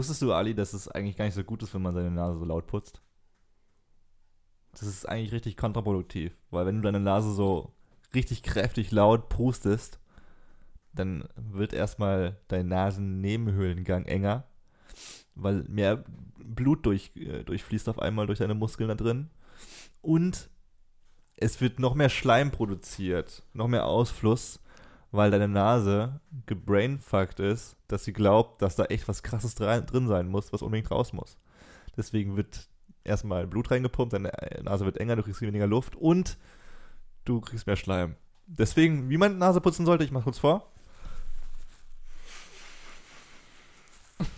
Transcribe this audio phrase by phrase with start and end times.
[0.00, 2.38] Wusstest du, Ali, dass es eigentlich gar nicht so gut ist, wenn man seine Nase
[2.38, 3.02] so laut putzt?
[4.72, 7.74] Das ist eigentlich richtig kontraproduktiv, weil wenn du deine Nase so
[8.14, 10.00] richtig kräftig laut prustest,
[10.94, 14.44] dann wird erstmal dein Nasennebenhöhlengang enger,
[15.34, 16.02] weil mehr
[16.38, 19.28] Blut durch, äh, durchfließt auf einmal durch deine Muskeln da drin.
[20.00, 20.48] Und
[21.36, 24.60] es wird noch mehr Schleim produziert, noch mehr Ausfluss,
[25.12, 30.28] weil deine Nase gebrainfuckt ist, dass sie glaubt, dass da echt was krasses drin sein
[30.28, 31.36] muss, was unbedingt raus muss.
[31.96, 32.68] Deswegen wird
[33.04, 36.38] erstmal Blut reingepumpt, deine Nase wird enger, du kriegst weniger Luft und
[37.24, 38.14] du kriegst mehr Schleim.
[38.46, 40.70] Deswegen, wie man Nase putzen sollte, ich mach kurz vor.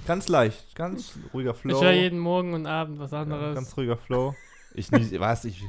[0.07, 1.77] Ganz leicht, ganz ruhiger Flow.
[1.77, 3.49] Ich höre jeden Morgen und Abend was anderes.
[3.49, 4.35] Ja, ganz ruhiger Flow.
[4.75, 5.65] Ich nicht, was, ich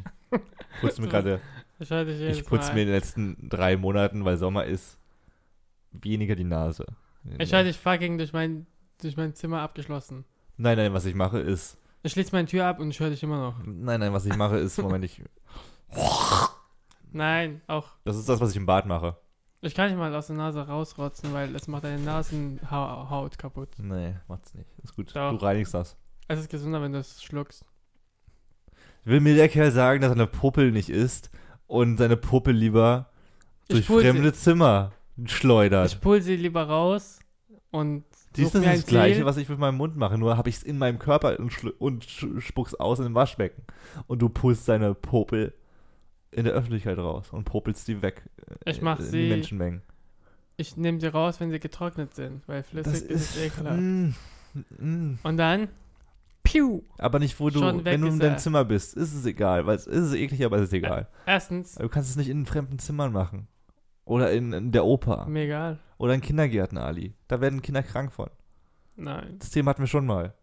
[0.81, 1.41] putze mir gerade.
[1.83, 4.97] Ich, ich putze mir in den letzten drei Monaten, weil Sommer ist,
[5.91, 6.85] weniger die Nase.
[7.37, 8.65] Ich höre dich fucking durch mein,
[9.01, 10.25] durch mein Zimmer abgeschlossen.
[10.57, 11.77] Nein, nein, was ich mache ist.
[12.03, 13.55] Ich schließe meine Tür ab und ich höre dich immer noch.
[13.63, 15.21] Nein, nein, was ich mache ist, Moment, ich.
[17.13, 17.90] Nein, auch.
[18.05, 19.15] Das ist das, was ich im Bad mache.
[19.62, 23.70] Ich kann nicht mal aus der Nase rausrotzen, weil es macht deine Nasenhaut kaputt.
[23.77, 24.68] Nee, macht's nicht.
[24.84, 25.15] Ist gut.
[25.15, 25.31] Doch.
[25.31, 25.95] Du reinigst das.
[26.27, 27.63] Es ist gesünder, wenn du es schluckst.
[29.05, 31.29] Will mir der Kerl sagen, dass er eine Puppel nicht isst
[31.74, 33.10] und seine Puppel lieber
[33.68, 34.91] durch pul sie- fremde Zimmer
[35.26, 35.88] schleudert?
[35.91, 37.20] Ich pull sie lieber raus
[37.71, 38.04] und
[38.35, 39.26] Siehst du, das ist das Gleiche, Ziel.
[39.26, 42.04] was ich mit meinem Mund mache, nur habe ich es in meinem Körper und, und
[42.40, 43.62] spuck's aus in dem Waschbecken.
[44.07, 45.54] Und du pulst deine Popel
[46.32, 48.24] in der Öffentlichkeit raus und popelst die weg.
[48.65, 49.82] äh, Ich mach in sie- die Menschenmengen.
[50.58, 53.80] Ich nehme sie raus, wenn sie getrocknet sind, weil flüssig ist, es ekelhaft.
[53.80, 54.13] mm,
[54.80, 55.20] mm.
[55.21, 55.68] Und dann,
[56.54, 56.82] piu.
[56.98, 58.37] Aber nicht, wo du, Schon wenn du in deinem er.
[58.37, 61.07] Zimmer bist, ist es egal, weil es ist eklig, aber es ist egal.
[61.26, 63.48] Erstens, Du kannst es nicht in fremden Zimmern machen.
[64.06, 65.25] Oder in, in der Oper.
[65.28, 65.79] mir egal.
[65.97, 67.13] Oder in Kindergärten, Ali.
[67.28, 68.29] Da werden Kinder krank von.
[68.96, 69.38] Nein.
[69.40, 70.34] Das Thema hatten wir schon mal.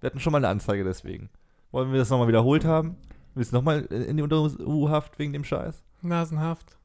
[0.00, 1.28] Wir hatten schon mal eine Anzeige deswegen.
[1.70, 2.96] Wollen wir das nochmal wiederholt haben?
[3.34, 5.84] Willst du nochmal in die Untersuchhaft wegen dem Scheiß?
[6.02, 6.78] Nasenhaft.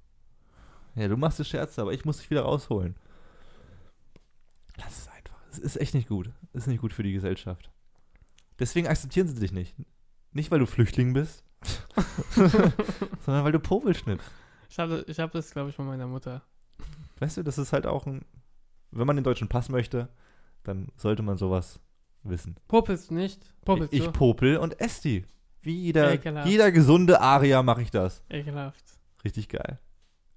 [0.96, 2.96] Ja, du machst die Scherze, aber ich muss dich wieder rausholen.
[4.78, 5.38] Lass es einfach.
[5.52, 6.32] Es ist echt nicht gut.
[6.54, 7.72] Es ist nicht gut für die Gesellschaft.
[8.60, 9.76] Deswegen akzeptieren sie dich nicht.
[10.32, 11.44] Nicht, weil du Flüchtling bist,
[12.36, 14.30] sondern weil du Popel schnippst.
[14.70, 16.42] Ich habe ich hab das, glaube ich, von meiner Mutter.
[17.20, 18.26] Weißt du, das ist halt auch ein.
[18.92, 20.10] Wenn man den deutschen Pass möchte,
[20.64, 21.80] dann sollte man sowas
[22.24, 22.56] wissen.
[22.68, 23.54] Popelst nicht?
[23.64, 24.12] Popelst ich du?
[24.12, 25.26] popel und esse die.
[25.62, 26.48] Wie jeder, Ekelhaft.
[26.48, 28.24] jeder gesunde Aria mache ich das.
[28.30, 28.84] Ekelhaft.
[29.24, 29.80] Richtig geil.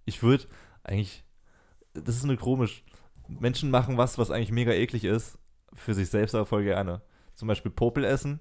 [0.05, 0.47] Ich würde
[0.83, 1.25] eigentlich.
[1.93, 2.85] Das ist nur komisch.
[3.29, 5.39] Menschen machen was, was eigentlich mega eklig ist,
[5.75, 7.03] für sich selbst aber voll gerne.
[7.39, 8.41] Zum Beispiel Popel essen.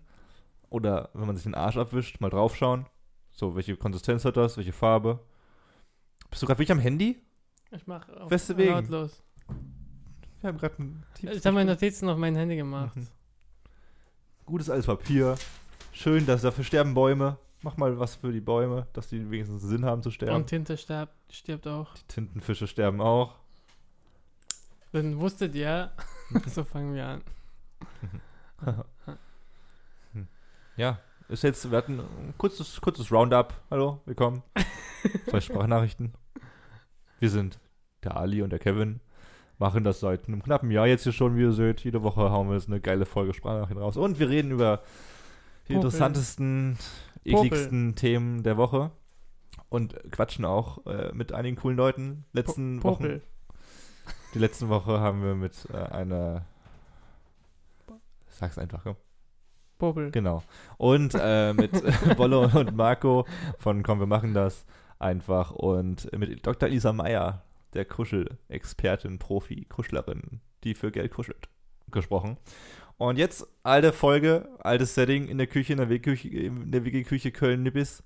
[0.71, 2.87] Oder wenn man sich den Arsch abwischt, mal draufschauen.
[3.31, 4.57] So, welche Konsistenz hat das?
[4.57, 5.19] Welche Farbe?
[6.31, 7.21] Bist du gerade wirklich am Handy?
[7.69, 8.73] Ich mach auf Weswegen?
[8.73, 9.21] lautlos.
[10.41, 11.69] Wir haben gerade ein tiefes Ich habe meine.
[11.73, 12.95] Notizen auf mein Handy gemacht.
[12.95, 13.07] Mhm.
[14.47, 15.35] Gutes altes Papier.
[15.91, 17.37] Schön, dass dafür sterben Bäume.
[17.61, 20.35] Mach mal was für die Bäume, dass die wenigstens Sinn haben zu sterben.
[20.37, 21.93] Und Tinte stirbt, stirbt auch.
[21.93, 23.35] die Tintenfische sterben auch.
[24.91, 25.91] Dann wusstet ihr,
[26.47, 27.21] so fangen wir an.
[30.77, 33.53] Ja, ist jetzt, wir hatten ein kurzes, kurzes Roundup.
[33.71, 34.43] Hallo, willkommen.
[35.29, 36.13] Zwei Sprachnachrichten.
[37.19, 37.59] Wir sind
[38.03, 38.99] der Ali und der Kevin.
[39.57, 41.79] Machen das seit einem knappen Jahr jetzt hier schon, wie ihr seht.
[41.83, 43.97] Jede Woche hauen wir jetzt eine geile Folge Sprachnachrichten raus.
[43.97, 44.77] Und wir reden über
[45.67, 45.75] die Popel.
[45.77, 46.77] interessantesten,
[47.25, 47.45] Popel.
[47.47, 48.91] ekligsten Themen der Woche.
[49.69, 52.23] Und quatschen auch äh, mit einigen coolen Leuten.
[52.33, 53.21] Letzten Po- Wochen, Popel.
[54.35, 56.45] die letzten Woche haben wir mit äh, einer.
[58.37, 58.95] Sag's einfach, komm.
[59.79, 60.11] Popel.
[60.11, 60.43] Genau.
[60.77, 61.71] Und äh, mit
[62.17, 63.25] Bollo und Marco
[63.57, 64.65] von Komm, wir machen das
[64.99, 65.51] einfach.
[65.51, 66.69] Und mit Dr.
[66.69, 67.43] Lisa Meyer,
[67.73, 71.49] der Kuschelexpertin, Profi, Kuschlerin, die für Geld kuschelt,
[71.91, 72.37] gesprochen.
[72.97, 77.31] Und jetzt alte Folge, altes Setting in der Küche, in der WG-Küche, in der WG-Küche
[77.31, 78.03] Köln-Nippes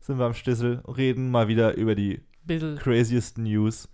[0.00, 2.76] sind wir am Stissel, reden mal wieder über die Bissel.
[2.76, 3.88] craziesten News,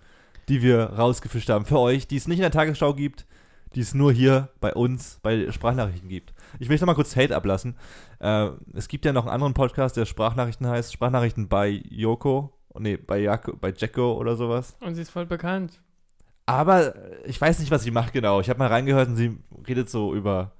[0.49, 3.26] die wir rausgefischt haben für euch, die es nicht in der Tagesschau gibt,
[3.75, 6.32] die es nur hier bei uns bei Sprachnachrichten gibt.
[6.59, 7.76] Ich möchte noch mal kurz Hate ablassen.
[8.20, 12.97] Äh, es gibt ja noch einen anderen Podcast, der Sprachnachrichten heißt, Sprachnachrichten bei Yoko, nee,
[12.97, 14.76] bei, Jako, bei Jacko oder sowas.
[14.81, 15.81] Und sie ist voll bekannt.
[16.47, 16.94] Aber
[17.26, 18.41] ich weiß nicht, was sie macht genau.
[18.41, 19.37] Ich habe mal reingehört und sie
[19.67, 20.53] redet so über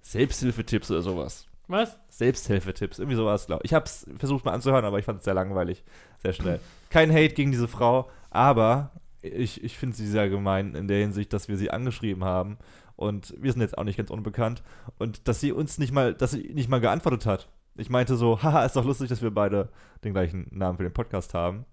[0.00, 1.46] Selbsthilfetipps oder sowas.
[1.68, 1.98] Was?
[2.08, 3.70] Selbsthilfetipps, irgendwie sowas, glaube ich.
[3.70, 5.84] Ich habe es versucht mal anzuhören, aber ich fand es sehr langweilig,
[6.22, 6.60] sehr schnell.
[6.90, 11.32] Kein Hate gegen diese Frau, aber ich, ich finde sie sehr gemein in der Hinsicht,
[11.32, 12.58] dass wir sie angeschrieben haben
[12.96, 14.62] und wir sind jetzt auch nicht ganz unbekannt
[14.98, 17.48] und dass sie uns nicht mal, dass sie nicht mal geantwortet hat.
[17.76, 19.70] Ich meinte so, haha, ist doch lustig, dass wir beide
[20.04, 21.66] den gleichen Namen für den Podcast haben,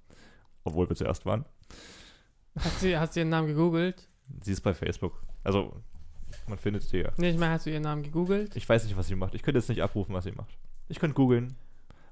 [0.64, 1.46] obwohl wir zuerst waren.
[2.60, 4.08] Hast du, hast du ihren Namen gegoogelt?
[4.42, 5.22] Sie ist bei Facebook.
[5.44, 5.82] Also,
[6.48, 7.10] Man findet sie ja.
[7.18, 8.56] Nee, ich meine, hast du ihren Namen gegoogelt?
[8.56, 9.34] Ich weiß nicht, was sie macht.
[9.34, 10.58] Ich könnte jetzt nicht abrufen, was sie macht.
[10.88, 11.56] Ich könnte googeln,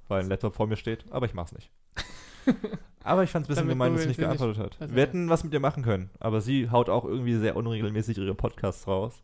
[0.08, 1.70] weil ein Laptop vor mir steht, aber ich mach's nicht.
[3.04, 4.78] aber ich fand es ein bisschen Damit gemein, dass sie nicht geantwortet hat.
[4.82, 8.18] also- Wir hätten was mit ihr machen können, aber sie haut auch irgendwie sehr unregelmäßig
[8.18, 9.22] ihre Podcasts raus.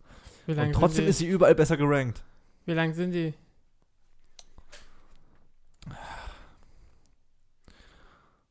[0.48, 2.24] Und trotzdem ist sie überall besser gerankt.
[2.66, 3.34] Wie lang sind die?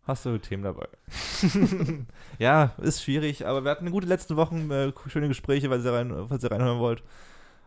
[0.05, 0.87] Hast du Themen dabei?
[2.39, 6.15] ja, ist schwierig, aber wir hatten gute letzten Wochen, äh, schöne Gespräche, weil ihr rein,
[6.29, 7.03] falls ihr reinhören wollt.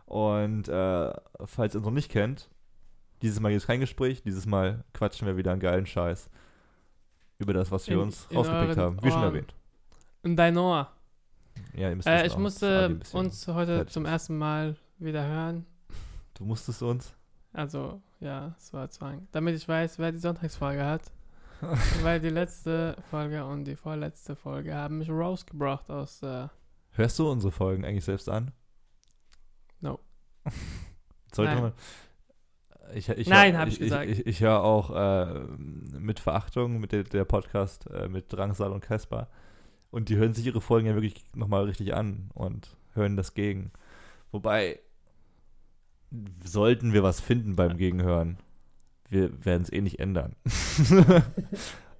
[0.06, 1.12] Und äh,
[1.44, 2.48] falls ihr uns noch nicht kennt,
[3.20, 6.30] dieses Mal gibt es kein Gespräch, dieses Mal quatschen wir wieder einen geilen Scheiß
[7.40, 9.02] über das, was wir In- uns in rausgepickt haben.
[9.02, 9.54] Wie schon erwähnt.
[10.22, 10.88] In dein Ohr.
[11.74, 15.66] Ja, ihr müsst Äh, ich musste uns heute zum ersten Mal wieder hören.
[16.34, 17.14] Du musstest uns.
[17.52, 19.26] Also, ja, es war Zwang.
[19.32, 21.02] Damit ich weiß, wer die Sonntagsfolge hat.
[22.02, 26.48] Weil die letzte Folge und die vorletzte Folge haben mich rausgebracht aus äh,
[26.92, 28.52] Hörst du unsere Folgen eigentlich selbst an?
[29.80, 29.98] No.
[31.32, 31.72] Sollte man.
[32.94, 34.10] Ich, ich Nein, hör- hab ich gesagt.
[34.10, 35.40] Ich, ich höre auch äh,
[35.98, 39.28] mit Verachtung mit der, der Podcast äh, mit Drangsal und Casper.
[39.90, 43.72] Und die hören sich ihre Folgen ja wirklich nochmal richtig an und hören das gegen.
[44.30, 44.78] Wobei,
[46.44, 48.38] sollten wir was finden beim Gegenhören,
[49.08, 50.36] wir werden es eh nicht ändern.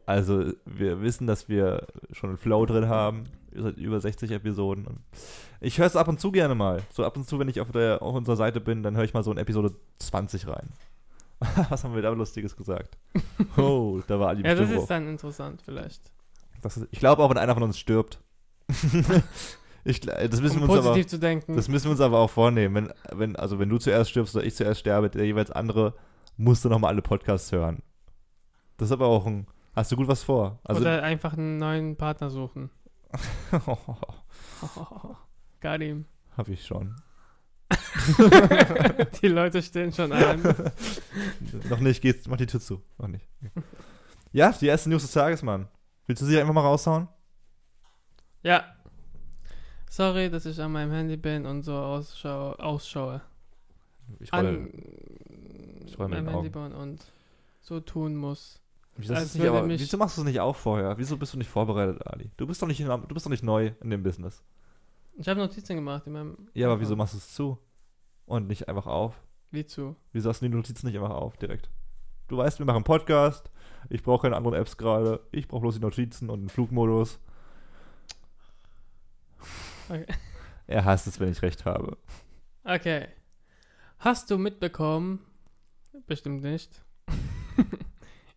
[0.06, 3.25] also, wir wissen, dass wir schon einen Flow drin haben,
[3.55, 4.87] seit über 60 Episoden.
[4.87, 5.00] Und
[5.61, 6.82] ich höre es ab und zu gerne mal.
[6.93, 9.14] So ab und zu, wenn ich auf, der, auf unserer Seite bin, dann höre ich
[9.14, 10.69] mal so in Episode 20 rein.
[11.70, 12.97] Was haben wir da Lustiges gesagt?
[13.56, 16.12] Oh, da war Ali Ja, das ist dann interessant vielleicht.
[16.62, 18.20] Ist, ich glaube auch, wenn einer von uns stirbt.
[19.85, 21.56] ich, das, müssen Um wir uns aber, positiv zu denken.
[21.56, 22.75] das müssen wir uns aber auch vornehmen.
[22.75, 25.94] Wenn, wenn, also wenn du zuerst stirbst oder ich zuerst sterbe, der jeweils andere
[26.37, 27.82] musste nochmal alle Podcasts hören.
[28.76, 29.46] Das ist aber auch ein.
[29.75, 30.58] Hast du gut was vor?
[30.64, 32.70] Also, Oder einfach einen neuen Partner suchen.
[35.60, 36.06] Got him.
[36.36, 36.96] hab ich schon.
[39.22, 40.42] die Leute stehen schon an.
[41.68, 42.82] Noch nicht, geht's, mach die Tür zu.
[42.98, 43.28] Noch nicht.
[44.32, 45.68] Ja, die erste News des Tages, Mann.
[46.06, 47.08] Willst du sie einfach mal raushauen?
[48.42, 48.64] Ja.
[49.88, 53.22] Sorry, dass ich an meinem Handy bin und so ausschau ausschaue.
[54.18, 54.72] Ich An roll,
[55.84, 57.04] ich roll mit meinem Handy bin und
[57.60, 58.59] so tun muss.
[58.96, 60.98] Wieso, als ist nicht, aber, wieso machst du es nicht auch vorher?
[60.98, 62.31] Wieso bist du nicht vorbereitet, Ali?
[62.37, 64.42] Du bist doch nicht, in, du bist doch nicht neu in dem Business.
[65.16, 66.48] Ich habe Notizen gemacht in meinem.
[66.54, 67.58] Ja, aber wieso machst du es zu?
[68.26, 69.20] Und nicht einfach auf?
[69.50, 69.96] Wie zu?
[70.12, 71.70] Wieso hast du die Notizen nicht einfach auf direkt?
[72.28, 73.50] Du weißt, wir machen einen Podcast.
[73.88, 75.20] Ich brauche keine anderen Apps gerade.
[75.32, 77.19] Ich brauche bloß die Notizen und den Flugmodus.
[79.88, 80.06] Okay.
[80.66, 81.98] Er hasst es, wenn ich recht habe.
[82.62, 83.08] Okay.
[83.98, 85.19] Hast du mitbekommen?
[86.06, 86.84] Bestimmt nicht.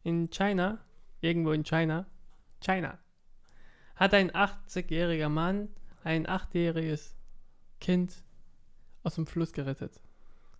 [0.03, 0.79] in China,
[1.21, 2.05] irgendwo in China,
[2.61, 2.97] China,
[3.95, 5.69] hat ein 80-jähriger Mann
[6.03, 7.13] ein 8-jähriges
[7.79, 8.23] Kind
[9.03, 10.00] aus dem Fluss gerettet.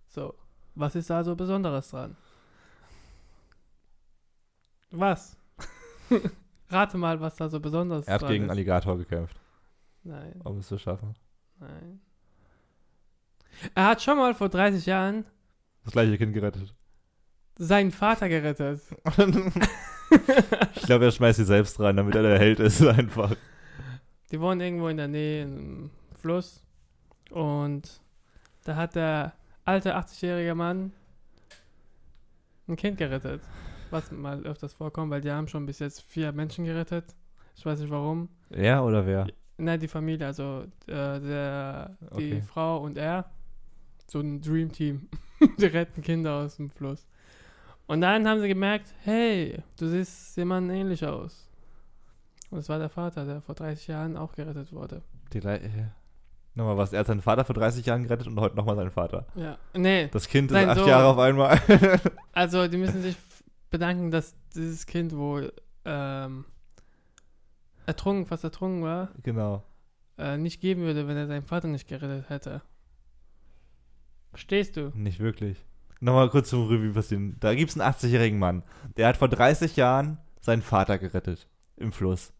[0.06, 0.34] So,
[0.74, 2.16] was ist da so Besonderes dran?
[4.90, 5.36] Was?
[6.68, 8.50] Rate mal, was da so besonders Er hat gegen einen ist.
[8.50, 9.38] Alligator gekämpft,
[10.02, 11.14] Nein, um es zu schaffen.
[11.58, 12.00] nein.
[13.74, 15.24] Er hat schon mal vor 30 Jahren
[15.84, 16.74] Das gleiche Kind gerettet.
[17.56, 18.80] Seinen Vater gerettet.
[20.74, 23.34] ich glaube, er schmeißt sie selbst rein, damit er der Held ist, einfach.
[24.30, 25.90] Die wohnen irgendwo in der Nähe im
[26.20, 26.62] Fluss.
[27.30, 28.00] Und
[28.64, 29.32] da hat der
[29.64, 30.92] alte 80-jährige Mann
[32.68, 33.42] ein Kind gerettet.
[33.90, 37.14] Was mal öfters vorkommt, weil die haben schon bis jetzt vier Menschen gerettet.
[37.56, 38.28] Ich weiß nicht warum.
[38.50, 39.26] Er oder wer?
[39.56, 42.42] Nein, die Familie, also äh, der, die Okay.
[42.42, 43.30] Frau und er.
[44.10, 45.08] So ein Dream Team.
[45.58, 47.06] die retten Kinder aus dem Fluss.
[47.86, 51.48] Und dann haben sie gemerkt, hey, du siehst jemandem ähnlich aus.
[52.50, 55.02] Und es war der Vater, der vor 30 Jahren auch gerettet wurde.
[55.32, 55.86] Die Lei- äh,
[56.56, 56.92] Nochmal was.
[56.92, 59.26] Er hat seinen Vater vor 30 Jahren gerettet und heute nochmal seinen Vater.
[59.34, 59.58] Ja.
[59.74, 60.86] Nee, Das Kind ist acht Sohn.
[60.88, 61.60] Jahre auf einmal.
[62.32, 63.16] also die müssen sich
[63.70, 65.52] bedanken, dass dieses Kind wohl
[65.84, 66.44] ähm,
[67.86, 69.64] ertrunken, fast ertrunken war, genau.
[70.16, 72.62] äh, nicht geben würde, wenn er seinen Vater nicht gerettet hätte.
[74.30, 74.92] Verstehst du?
[74.94, 75.64] Nicht wirklich.
[76.00, 77.36] Nochmal kurz zum Revue passieren.
[77.40, 78.62] Da gibt es einen 80-jährigen Mann.
[78.96, 81.48] Der hat vor 30 Jahren seinen Vater gerettet.
[81.76, 82.32] Im Fluss.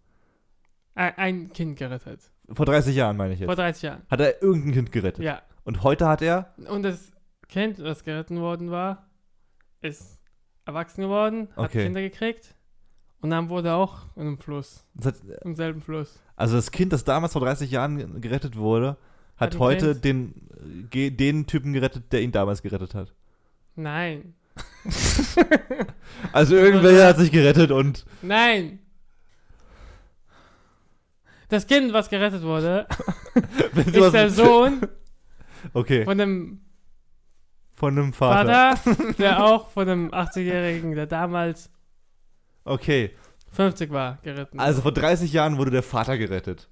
[0.95, 2.21] Ein, ein Kind gerettet.
[2.53, 3.49] Vor 30 Jahren meine ich jetzt.
[3.49, 4.03] Vor 30 Jahren.
[4.11, 5.25] Hat er irgendein Kind gerettet.
[5.25, 5.41] Ja.
[5.65, 6.55] Und heute hat er.
[6.69, 7.11] Und das
[7.49, 9.07] Kind, das gerettet worden war,
[9.81, 10.21] ist
[10.67, 11.85] erwachsen geworden, hat Okay.
[11.85, 12.55] Kinder gekriegt.
[13.21, 16.21] Und dann wurde er auch in einem Fluss, hat, im selben Fluss.
[16.37, 18.99] also das Kind, das damals vor 30 Jahren gerettet wurde,
[19.37, 20.05] hat Hat heute Kind.
[20.05, 23.15] den, äh, den Typen gerettet, der ihn damals gerettet hat.
[23.77, 24.35] Nein.
[26.33, 28.05] Also irgendwer hat sich gerettet und.
[28.23, 28.81] Nein!
[31.49, 32.87] Das Kind, was gerettet wurde,
[33.77, 34.81] ist der Sohn
[35.73, 36.61] Okay, Von dem
[37.75, 38.77] von einem Vater.
[38.77, 41.71] Vater, der auch von einem 80-Jährigen, der damals
[42.65, 43.11] Okay,
[43.53, 44.59] 50 war, geritten.
[44.61, 46.69] also vor 30 Jahren wurde der Vater gerettet.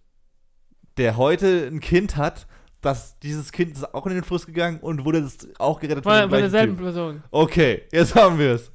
[0.96, 2.46] Der heute ein Kind hat,
[2.82, 6.12] das dieses Kind ist auch in den Fluss gegangen und wurde das auch gerettet von,
[6.12, 6.84] von gleichen derselben Typ.
[6.84, 7.22] Person.
[7.30, 8.70] Okay, jetzt haben wir es.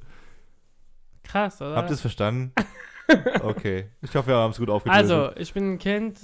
[1.22, 1.76] Krass, oder?
[1.76, 2.52] Habt ihr es verstanden?
[3.40, 3.86] Okay.
[4.02, 5.10] Ich hoffe, wir haben es gut aufgedröselt.
[5.10, 6.18] also, ich bin ein Kind,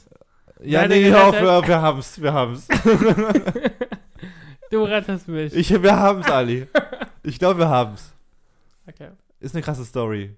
[0.61, 1.49] ja, nee, hör auf, gerettet.
[1.49, 2.69] hör auf, wir haben's, wir haben's.
[4.71, 5.55] du rettest mich.
[5.55, 6.67] Ich, wir haben's, Ali.
[7.23, 8.13] Ich glaube, wir haben's.
[8.87, 9.09] okay.
[9.41, 10.37] Ist eine krasse Story.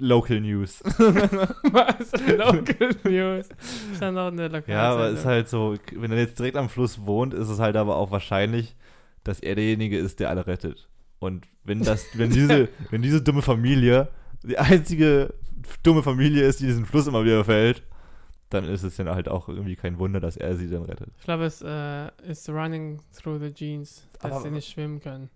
[0.00, 0.82] Local News.
[0.84, 2.12] Was?
[2.12, 3.48] Local News.
[3.92, 6.68] Ist dann noch eine Lokal Ja, aber ist halt so, wenn er jetzt direkt am
[6.68, 8.76] Fluss wohnt, ist es halt aber auch wahrscheinlich,
[9.24, 10.88] dass er derjenige ist, der alle rettet.
[11.18, 14.08] Und wenn das, wenn diese, wenn diese dumme Familie
[14.42, 15.34] die einzige
[15.82, 17.82] dumme Familie ist, die diesen Fluss immer wieder fällt,
[18.48, 21.08] dann ist es dann halt auch irgendwie kein Wunder, dass er sie dann rettet.
[21.18, 25.30] Ich glaube, es äh, ist running through the jeans, dass Aber- sie nicht schwimmen können.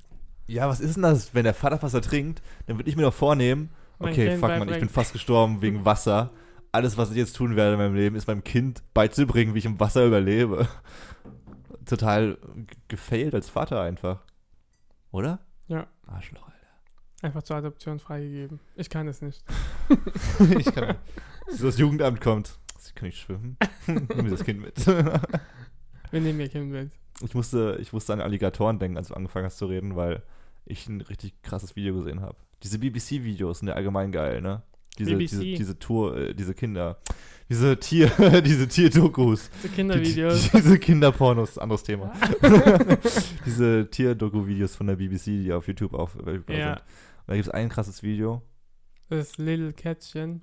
[0.46, 3.14] Ja, was ist denn das, wenn der Vater fast ertrinkt, dann würde ich mir doch
[3.14, 3.70] vornehmen,
[4.04, 6.30] Mein okay, Kind fuck man, ich bin fast gestorben wegen Wasser.
[6.72, 9.64] Alles, was ich jetzt tun werde in meinem Leben, ist meinem Kind beizubringen, wie ich
[9.64, 10.68] im Wasser überlebe.
[11.86, 12.36] Total
[12.88, 14.22] gefailt als Vater einfach.
[15.12, 15.38] Oder?
[15.68, 15.86] Ja.
[16.06, 16.50] Arschloch,
[17.24, 18.60] Einfach zur Adoption freigegeben.
[18.76, 19.42] Ich kann es nicht.
[19.88, 20.58] Alter.
[20.58, 20.94] ich kann,
[21.46, 22.58] bis das Jugendamt kommt.
[22.78, 23.56] Sie kann nicht schwimmen.
[23.86, 24.86] Nimm das Kind mit.
[24.86, 26.90] Wir nehmen ihr Kind mit.
[27.22, 30.22] Ich musste, ich musste an Alligatoren denken, als du angefangen hast zu reden, weil
[30.66, 32.36] ich ein richtig krasses Video gesehen habe.
[32.64, 34.62] Diese BBC-Videos sind ja allgemein geil, ne?
[34.98, 35.30] Diese, BBC.
[35.30, 36.98] diese, diese Tour, äh, diese Kinder,
[37.48, 38.08] diese Tier,
[38.44, 40.50] diese Tierdokus, Die die, Kindervideos.
[40.52, 42.12] diese Kinderpornos, anderes Thema.
[43.46, 46.38] diese Tier-Doku-Videos von der BBC, die auf YouTube auf äh, Ja.
[46.38, 46.78] sind.
[46.78, 48.42] Und da gibt es ein krasses Video.
[49.08, 50.40] Das Little Kätzchen.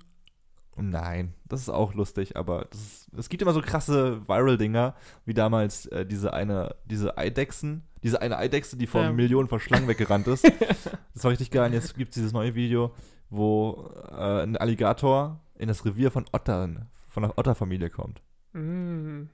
[0.76, 4.94] Nein, das ist auch lustig, aber das ist, es gibt immer so krasse Viral-Dinger,
[5.26, 9.12] wie damals äh, diese eine, diese Eidechsen, diese eine Eidechse, die vor Ja.
[9.12, 10.50] Millionen von Schlangen weggerannt ist.
[11.14, 11.66] Das war richtig geil.
[11.66, 12.92] Und jetzt gibt es dieses neue Video,
[13.28, 18.22] wo äh, ein Alligator in das Revier von Ottern, von der Otterfamilie kommt.
[18.54, 19.24] Mm.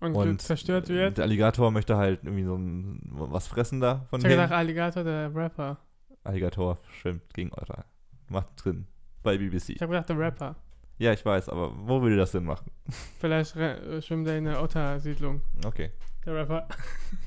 [0.00, 1.18] Und, Und zerstört wird.
[1.18, 4.42] Der Alligator möchte halt irgendwie so ein, was fressen da von Ich hab denen.
[4.42, 5.78] gedacht, Alligator, der Rapper.
[6.24, 7.84] Alligator schwimmt gegen Otter.
[8.28, 8.86] Macht drin.
[9.22, 9.70] Bei BBC.
[9.70, 10.56] Ich habe gedacht, der Rapper.
[10.98, 12.70] Ja, ich weiß, aber wo würde das denn machen?
[13.18, 15.42] Vielleicht re- schwimmt er in der Otter-Siedlung.
[15.66, 15.90] Okay.
[16.24, 16.68] Der Rapper.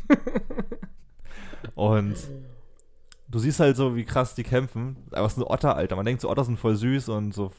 [1.75, 2.15] Und
[3.27, 4.97] du siehst halt so, wie krass die kämpfen.
[5.11, 5.95] Aber es sind Otter, Alter.
[5.95, 7.51] Man denkt so, Otter sind voll süß und so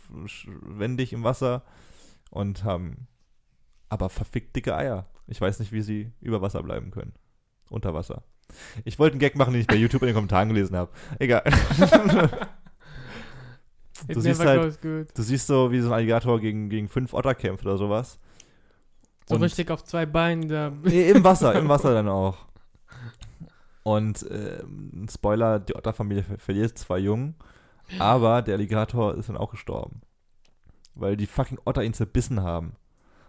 [0.62, 1.62] wendig im Wasser
[2.30, 3.06] und haben
[3.88, 5.06] aber verfickt dicke Eier.
[5.26, 7.12] Ich weiß nicht, wie sie über Wasser bleiben können.
[7.70, 8.22] Unter Wasser.
[8.84, 10.90] Ich wollte einen Gag machen, den ich bei YouTube in den Kommentaren gelesen habe.
[11.18, 11.42] Egal.
[14.06, 14.78] Du siehst halt-.
[14.84, 18.18] Du siehst so, wie so ein Alligator gegen, gegen fünf Otter kämpft oder sowas.
[19.26, 20.72] So Und- richtig auf zwei Beinen da.
[20.82, 22.36] Nee, im Wasser, im Wasser dann auch.
[23.82, 27.34] Und ähm, Spoiler, die Otterfamilie ver verliert zwei Jungen,
[27.98, 30.02] aber der Alligator ist dann auch gestorben.
[30.94, 32.74] Weil die fucking Otter ihn zerbissen haben.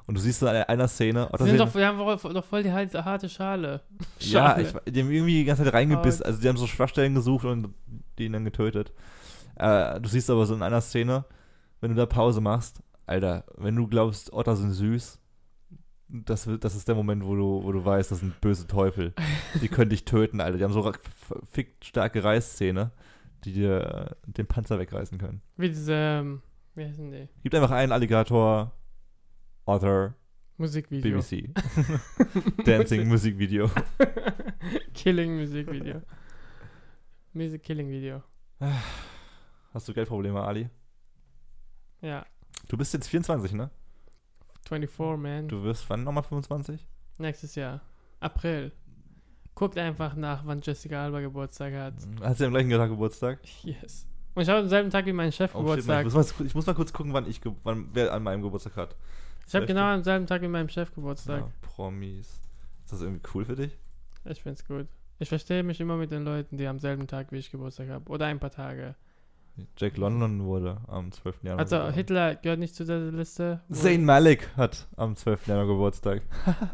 [0.05, 2.71] Und du siehst so in einer Szene, Otter sind doch, die haben doch, voll die
[2.71, 3.81] harte Schale.
[4.19, 4.63] ja, Schale.
[4.63, 7.73] ich, die haben irgendwie die ganze Zeit reingebissen, also die haben so Schwachstellen gesucht und
[8.17, 8.91] die ihn dann getötet.
[9.59, 11.25] Äh, du siehst aber so in einer Szene,
[11.81, 15.19] wenn du da Pause machst, Alter, wenn du glaubst, Otter sind süß,
[16.09, 19.13] das, das ist der Moment, wo du, wo du weißt, das sind böse Teufel.
[19.61, 20.57] Die können dich töten, Alter.
[20.57, 20.91] Die haben so
[21.27, 22.91] verfickt starke Reißzähne,
[23.43, 25.41] die dir äh, den Panzer wegreißen können.
[25.57, 26.41] Wie diese, ähm,
[26.73, 27.29] wie heißen die?
[27.43, 28.71] Gibt einfach einen Alligator,
[29.65, 30.15] Otter,
[30.57, 31.19] Musikvideo.
[31.19, 31.53] BBC.
[32.65, 33.69] Dancing Musikvideo.
[34.93, 36.01] Killing Musikvideo.
[37.33, 38.23] Music Killing Video.
[39.73, 40.69] Hast du Geldprobleme, Ali?
[42.01, 42.25] Ja.
[42.67, 43.69] Du bist jetzt 24, ne?
[44.67, 45.47] 24, man.
[45.47, 46.85] Du wirst wann nochmal 25?
[47.17, 47.81] Nächstes Jahr.
[48.19, 48.71] April.
[49.55, 51.93] Guckt einfach nach, wann Jessica Alba Geburtstag hat.
[52.21, 53.39] Hast du am gleichen Tag Geburtstag?
[53.63, 54.07] Yes.
[54.35, 56.05] Und ich habe am selben Tag wie mein Chef Oh, Geburtstag.
[56.07, 58.75] ich, muss mal, ich muss mal kurz gucken, wann ich wann, wer an meinem Geburtstag
[58.77, 58.95] hat.
[59.47, 61.41] ich habe genau am selben Tag wie meinem Chef Geburtstag.
[61.41, 62.39] Ja, Promis.
[62.85, 63.77] Ist das irgendwie cool für dich?
[64.25, 64.87] Ich find's gut.
[65.17, 68.05] Ich verstehe mich immer mit den Leuten, die am selben Tag wie ich Geburtstag haben.
[68.07, 68.95] Oder ein paar Tage.
[69.77, 71.43] Jack London wurde am 12.
[71.43, 71.59] Januar.
[71.59, 71.93] Also geboren.
[71.93, 73.61] Hitler gehört nicht zu der Liste.
[73.71, 75.47] Zayn Malik hat am 12.
[75.47, 76.21] Januar Geburtstag.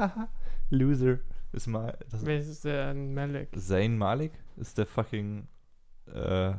[0.70, 1.20] Loser.
[1.52, 1.98] Ist mal.
[2.10, 3.50] Das Wer ist der Malik?
[3.58, 5.48] Zayn Malik ist der fucking
[6.14, 6.54] äh, äh,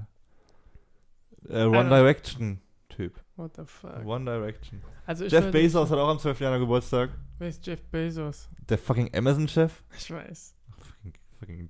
[1.64, 1.99] One Ah.
[1.99, 3.21] Direction Typ.
[3.37, 4.04] What the fuck?
[4.06, 4.80] One Direction.
[5.06, 6.40] Also ich Jeff Bezos hat auch am 12.
[6.40, 7.11] Januar Geburtstag.
[7.38, 8.49] Wer ist Jeff Bezos?
[8.68, 9.83] Der fucking Amazon-Chef.
[9.99, 10.56] Ich weiß.
[10.78, 11.68] Fucking, fucking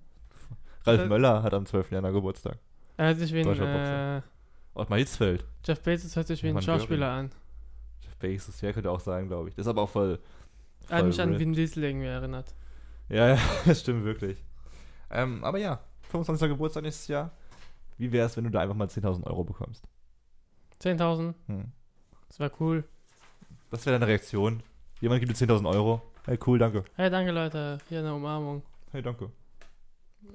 [0.84, 1.90] Ralf Möller hat am 12.
[1.90, 2.58] Januar Geburtstag.
[2.96, 4.22] Er hört sich wie ein, Deutscher äh, Boxer.
[4.76, 5.44] Ottmar Hitzfeld.
[5.64, 7.30] Jeff Bezos hört sich wie ein Schauspieler an.
[8.02, 9.54] Jeff Bezos, ja, könnte auch sein, glaube ich.
[9.54, 10.18] Das ist aber auch voll.
[10.88, 11.38] Er hat voll mich an.
[11.38, 12.54] Vin Diesel irgendwie erinnert.
[13.08, 14.42] Ja, ja, das stimmt wirklich.
[15.10, 15.80] Ähm, aber ja,
[16.10, 16.48] 25.
[16.48, 17.30] Geburtstag nächstes Jahr.
[17.98, 19.84] Wie wäre es, wenn du da einfach mal 10.000 Euro bekommst?
[20.82, 21.72] 10.000, Hm.
[22.28, 22.84] das wäre cool.
[23.70, 24.62] Was wäre deine Reaktion?
[25.00, 26.02] Jemand gibt dir 10.000 Euro.
[26.26, 26.84] Hey, cool, danke.
[26.96, 28.62] Hey, danke Leute, hier eine Umarmung.
[28.92, 29.30] Hey, danke.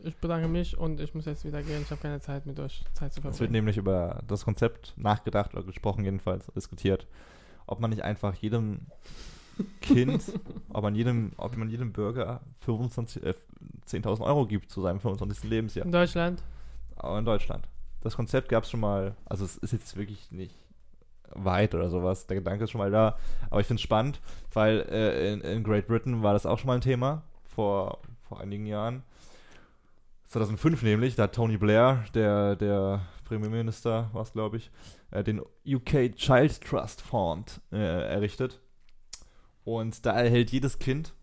[0.03, 1.81] Ich bedanke mich und ich muss jetzt wieder gehen.
[1.83, 3.51] Ich habe keine Zeit mit euch Zeit zu Es wird verbringen.
[3.53, 7.07] nämlich über das Konzept nachgedacht oder gesprochen, jedenfalls diskutiert,
[7.67, 8.87] ob man nicht einfach jedem
[9.81, 10.23] Kind,
[10.73, 13.33] ob man jedem, ob man jedem Bürger 25, äh,
[13.87, 15.49] 10.000 Euro gibt zu seinem 25.
[15.49, 15.85] Lebensjahr.
[15.85, 16.41] In Deutschland?
[16.95, 17.67] Aber in Deutschland.
[18.01, 20.55] Das Konzept gab es schon mal, also es ist jetzt wirklich nicht
[21.33, 22.25] weit oder sowas.
[22.27, 23.17] Der Gedanke ist schon mal da.
[23.49, 24.19] Aber ich finde es spannend,
[24.53, 28.39] weil äh, in, in Great Britain war das auch schon mal ein Thema vor, vor
[28.41, 29.03] einigen Jahren.
[30.31, 34.71] 2005 nämlich, da hat Tony Blair, der, der Premierminister war es, glaube ich,
[35.11, 38.61] äh, den UK Child Trust Fund äh, errichtet.
[39.65, 41.13] Und da erhält jedes Kind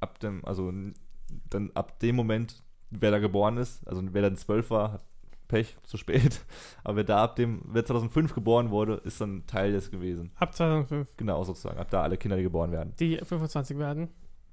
[0.00, 0.70] ab dem, also
[1.48, 5.04] dann ab dem Moment, wer da geboren ist, also wer dann zwölf war, hat
[5.48, 6.44] Pech, zu spät.
[6.84, 10.32] Aber wer da ab dem, wer 2005 geboren wurde, ist dann Teil des gewesen.
[10.34, 11.16] Ab 2005.
[11.16, 11.78] Genau, sozusagen.
[11.78, 12.92] Ab da alle Kinder, die geboren werden.
[13.00, 14.10] Die 25 werden.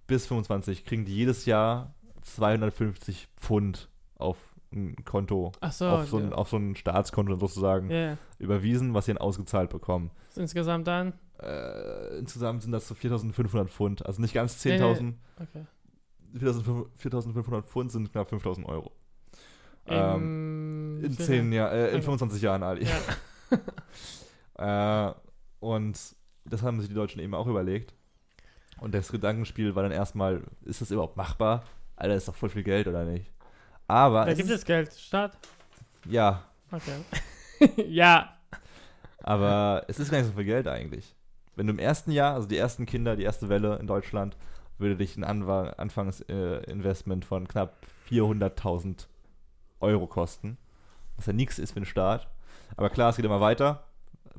[0.08, 1.94] Bis 25 kriegen die jedes Jahr
[2.26, 4.38] 250 Pfund auf
[4.74, 5.88] ein Konto, so.
[5.88, 6.36] auf, so ein, ja.
[6.36, 8.18] auf so ein Staatskonto sozusagen Ja.
[8.40, 10.12] überwiesen, was sie dann ausgezahlt bekommen.
[10.36, 11.14] Insgesamt dann?
[11.40, 14.06] Äh, insgesamt sind das so 4.500 Pfund.
[14.06, 15.02] Also nicht ganz Nee, 10.000.
[15.02, 15.14] nee.
[15.40, 15.66] Okay.
[16.38, 18.92] 4.500 4.500 Pfund sind knapp 5.000 Euro.
[19.88, 22.02] Ähm, in 10 Jahren, äh, in Okay.
[22.02, 22.86] 25 Jahren, Ali.
[24.58, 25.10] Ja.
[25.10, 25.14] äh,
[25.60, 25.98] und
[26.46, 27.94] das haben sich die Deutschen eben auch überlegt.
[28.82, 31.64] Und das Gedankenspiel war dann erstmal, ist das überhaupt machbar?
[31.96, 33.32] Alter, ist doch voll viel Geld, oder nicht?
[33.88, 34.94] Aber Da es gibt es Geld.
[34.94, 35.38] Staat?
[36.08, 37.04] ja, Okay.
[37.88, 38.36] ja.
[39.24, 41.16] aber es ist gar nicht so viel Geld eigentlich.
[41.56, 44.36] Wenn du im ersten Jahr, also die ersten Kinder, die erste Welle in Deutschland,
[44.78, 47.78] würde dich ein Anwa Anfangsinvestment äh, von knapp
[48.10, 49.08] 400.000
[49.80, 50.58] Euro kosten.
[51.16, 52.28] Was ja nichts ist für den Staat.
[52.76, 53.84] Aber klar, es geht immer weiter.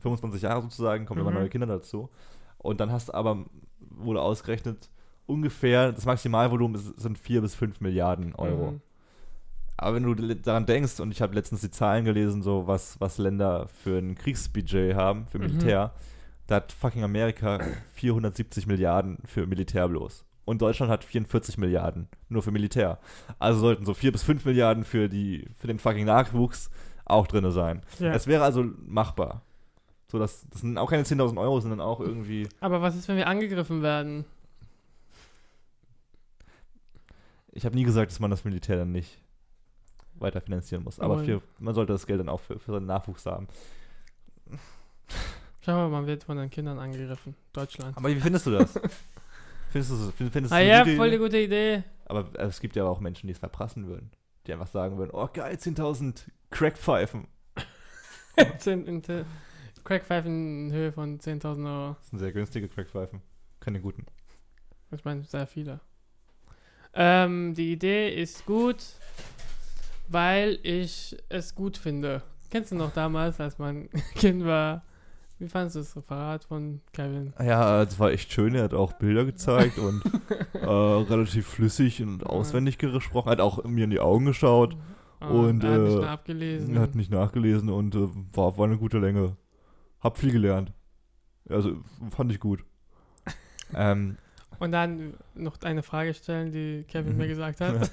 [0.03, 1.39] 25 Jahre sozusagen, kommen immer Mhm.
[1.39, 2.11] neue Kinder dazu.
[2.59, 3.45] Und dann hast du aber,
[3.81, 4.91] wurde ausgerechnet,
[5.27, 8.73] ungefähr, das Maximalvolumen ist, sind 4 bis 5 Milliarden Euro.
[8.73, 8.81] Mhm.
[9.79, 13.19] Aber wenn du daran denkst, und ich habe letztens die Zahlen gelesen, so was, was
[13.19, 15.45] Länder für ein Kriegsbudget haben, für Mhm.
[15.47, 15.93] Militär,
[16.47, 17.61] da hat fucking Amerika
[17.95, 20.25] 470 Milliarden für Militär bloß.
[20.47, 22.99] Und Deutschland hat 44 Milliarden nur für Militär.
[23.41, 26.71] Also sollten so 4 bis 5 Milliarden für, die, für den fucking Nachwuchs
[27.05, 27.83] auch drin sein.
[27.99, 28.13] Ja.
[28.15, 29.43] Es wäre also machbar.
[30.11, 32.49] So, das, das sind auch keine 10.000 Euro, sondern auch irgendwie.
[32.61, 34.25] Aber was ist, wenn wir angegriffen werden?
[37.57, 39.19] Ich habe nie gesagt, dass man das Militär dann nicht
[40.15, 41.01] weiter finanzieren muss.
[41.01, 43.49] Aber für, man sollte das Geld dann auch für, für seinen Nachwuchs haben.
[45.61, 47.35] Schau mal, man wird von den Kindern angegriffen.
[47.53, 47.97] Deutschland.
[47.97, 48.73] Aber wie findest du das?
[49.71, 51.83] findest du find- findest du Ah eine ja, voll die gute Idee.
[52.07, 54.11] Aber es gibt ja auch Menschen, die es verprassen würden.
[54.47, 57.27] Die einfach sagen würden, oh geil, 10.000 Crackpfeifen.
[58.59, 59.27] Zehn- in Te-
[59.83, 61.97] Crackpfeifen in Höhe von 10.000 Euro.
[61.99, 63.23] Das sind sehr günstige Crackpfeifen.
[63.61, 64.07] Keine guten.
[64.93, 65.81] Ich meine, sehr viele.
[66.97, 68.83] Ähm, die Idee ist gut,
[70.09, 72.23] weil ich es gut finde.
[72.51, 74.83] Kennst du noch damals, als man Kind war?
[75.39, 77.35] Wie fandest du das Referat von Kevin?
[77.39, 78.55] Ja, das war echt schön.
[78.55, 80.03] Er hat auch Bilder gezeigt und
[80.55, 83.29] äh, relativ flüssig und auswendig gesprochen.
[83.29, 84.75] Hat auch mir in die Augen geschaut.
[85.21, 86.75] Und, er hat nicht äh, mehr abgelesen.
[86.77, 89.37] Er hat nicht nachgelesen und äh, war, war eine gute Länge.
[90.01, 90.73] Hab viel gelernt.
[91.51, 91.77] Also
[92.11, 92.65] fand ich gut.
[93.75, 94.17] ähm,
[94.59, 97.29] Und dann noch eine Frage stellen, die Kevin mir Mhm.
[97.29, 97.91] gesagt hat.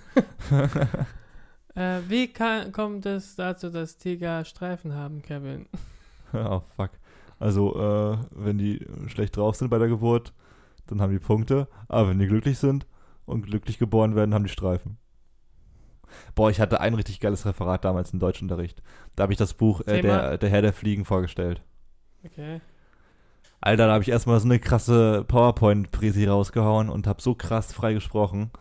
[1.76, 5.68] äh, wie kann, kommt es dazu, dass Tiger Streifen haben, Kevin?
[6.34, 6.92] oh, fuck.
[7.40, 10.34] Also, äh, wenn die schlecht drauf sind bei der Geburt,
[10.88, 11.68] dann haben die Punkte.
[11.90, 12.88] Aber wenn die glücklich sind
[13.26, 14.98] und glücklich geboren werden, haben die Streifen.
[16.36, 18.82] Boah, ich hatte ein richtig geiles Referat damals im Deutschunterricht.
[19.16, 21.62] Da habe ich das Buch äh, der, der Herr der Fliegen vorgestellt.
[22.24, 22.62] Okay.
[23.66, 27.94] Alter, da habe ich erstmal so eine krasse PowerPoint-Präsi rausgehauen und habe so krass frei
[27.94, 28.52] gesprochen.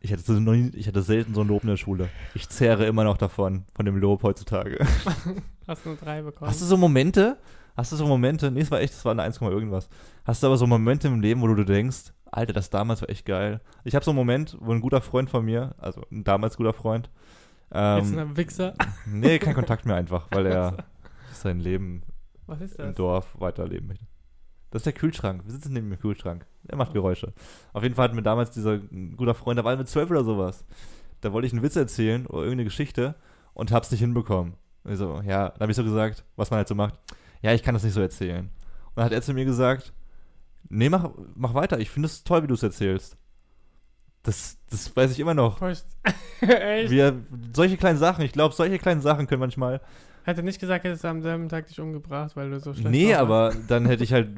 [0.00, 2.08] Ich hatte, so nie, ich hatte selten so ein Lob in der Schule.
[2.34, 4.78] Ich zehre immer noch davon, von dem Lob heutzutage.
[5.66, 6.50] Hast nur drei bekommen.
[6.50, 7.36] Hast du so Momente?
[7.76, 8.50] Hast du so Momente?
[8.50, 9.90] Nee, es war echt, es war eine 1, irgendwas.
[10.24, 13.26] Hast du aber so Momente im Leben, wo du denkst, Alter, das damals war echt
[13.26, 13.60] geil.
[13.84, 16.72] Ich habe so einen Moment, wo ein guter Freund von mir, also ein damals guter
[16.72, 17.10] Freund,
[17.70, 18.72] Jetzt ähm, ein Wichser.
[19.04, 20.86] nee, kein Kontakt mehr einfach, weil er
[21.34, 22.02] sein Leben
[22.48, 22.94] im das?
[22.94, 24.06] Dorf weiterleben möchte.
[24.70, 25.44] Das ist der Kühlschrank.
[25.44, 26.46] Wir sitzen neben dem Kühlschrank.
[26.66, 27.32] Er macht Geräusche.
[27.72, 30.10] Auf jeden Fall hat mir damals dieser ein guter Freund, da war er mit zwölf
[30.10, 30.64] oder sowas.
[31.20, 33.14] Da wollte ich einen Witz erzählen oder irgendeine Geschichte
[33.54, 34.54] und hab's nicht hinbekommen.
[34.84, 36.98] Und ich so, ja, dann habe ich so gesagt, was man halt so macht.
[37.42, 38.46] Ja, ich kann das nicht so erzählen.
[38.46, 39.92] Und dann hat er zu mir gesagt,
[40.68, 41.78] nee, mach, mach weiter.
[41.78, 43.16] Ich finde es toll, wie du es erzählst.
[44.22, 45.62] Das, das weiß ich immer noch.
[45.62, 45.86] Echt?
[46.40, 49.80] Wir, solche kleinen Sachen, ich glaube, solche kleinen Sachen können manchmal.
[50.28, 53.14] Hätte nicht gesagt, hättest du am selben Tag dich umgebracht, weil du so schlecht Nee,
[53.14, 54.28] aber dann hätte ich halt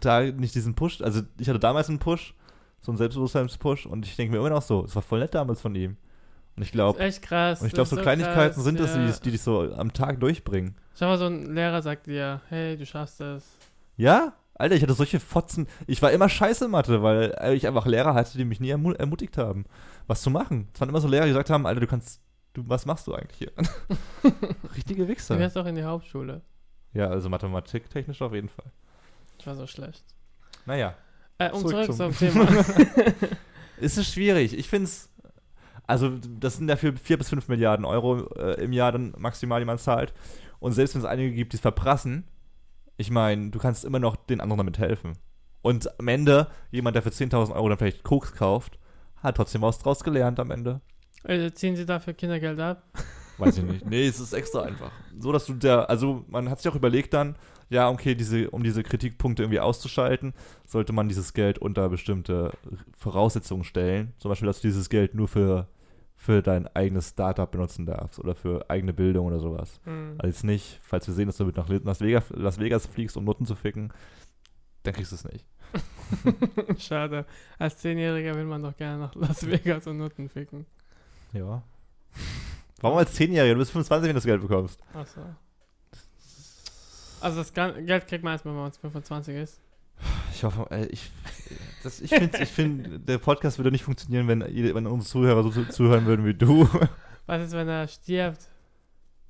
[0.00, 1.02] da nicht diesen Push.
[1.02, 2.34] Also, ich hatte damals einen Push,
[2.80, 5.60] so einen Selbstbewusstseinspush, und ich denke mir immer noch so, es war voll nett damals
[5.60, 5.98] von ihm.
[6.56, 7.60] Und ich glaube, echt krass.
[7.60, 9.06] und ich glaube, so ist Kleinigkeiten krass, sind es, ja.
[9.06, 10.76] die, die dich so am Tag durchbringen.
[10.98, 13.44] Schau mal, so ein Lehrer sagt dir, hey, du schaffst das.
[13.98, 14.32] Ja?
[14.54, 15.66] Alter, ich hatte solche Fotzen.
[15.86, 18.92] Ich war immer scheiße in Mathe, weil ich einfach Lehrer hatte, die mich nie ermu
[18.92, 19.66] ermutigt haben,
[20.06, 20.68] was zu machen.
[20.72, 22.22] Es waren immer so Lehrer, die gesagt haben, Alter, du kannst,
[22.54, 23.52] du, was machst du eigentlich hier?
[24.76, 25.36] Richtige Du Wichser.
[25.36, 26.40] gehst auch in die Hauptschule.
[26.92, 28.70] Ja, also Mathematik technisch auf jeden Fall.
[29.38, 30.04] Ich war so schlecht.
[30.66, 30.94] Naja.
[31.38, 32.48] Äh, um Zurück zurück, zum- zum Thema.
[33.80, 34.56] Es ist schwierig.
[34.56, 35.10] Ich finde es.
[35.86, 39.66] Also, das sind dafür 4 bis 5 Milliarden Euro äh, im Jahr dann maximal, die
[39.66, 40.14] man zahlt.
[40.58, 42.24] Und selbst wenn es einige gibt, die es verprassen,
[42.96, 45.18] ich meine, du kannst immer noch den anderen damit helfen.
[45.60, 48.78] Und am Ende, jemand, der für 10.000 Euro dann vielleicht Koks kauft,
[49.16, 50.80] hat trotzdem was draus gelernt am Ende.
[51.24, 52.84] Also ziehen sie dafür Kindergeld ab?
[53.38, 53.84] Weiß ich nicht.
[53.86, 54.92] Nee, es ist extra einfach.
[55.18, 57.34] So, dass du der, also man hat sich auch überlegt dann,
[57.68, 60.34] ja, okay, diese, um diese Kritikpunkte irgendwie auszuschalten,
[60.66, 62.52] sollte man dieses Geld unter bestimmte
[62.96, 64.12] Voraussetzungen stellen.
[64.18, 65.66] Zum Beispiel, dass du dieses Geld nur für,
[66.16, 69.80] für dein eigenes Startup benutzen darfst oder für eigene Bildung oder sowas.
[69.84, 70.14] Hm.
[70.18, 73.24] Als nicht, falls wir sehen, dass du mit nach Las Vegas, Las Vegas fliegst, um
[73.24, 73.92] Nutten zu ficken,
[74.84, 75.46] dann kriegst du es nicht.
[76.78, 77.24] Schade.
[77.58, 80.66] Als Zehnjähriger will man doch gerne nach Las Vegas und Nutten ficken.
[81.34, 81.62] Ja.
[82.80, 83.52] Warum als 10-Jähriger?
[83.52, 84.80] Du bist 25, wenn du das Geld bekommst.
[84.94, 85.20] Achso.
[87.20, 89.60] Also das Geld kriegt man erst, wenn man 25 ist.
[90.34, 91.10] Ich hoffe, äh, ich,
[91.82, 95.50] das, ich finde, ich find, der Podcast würde nicht funktionieren, wenn, wenn unsere Zuhörer so
[95.50, 96.68] zu, zuhören würden wie du.
[97.26, 98.48] Was ist, wenn er stirbt?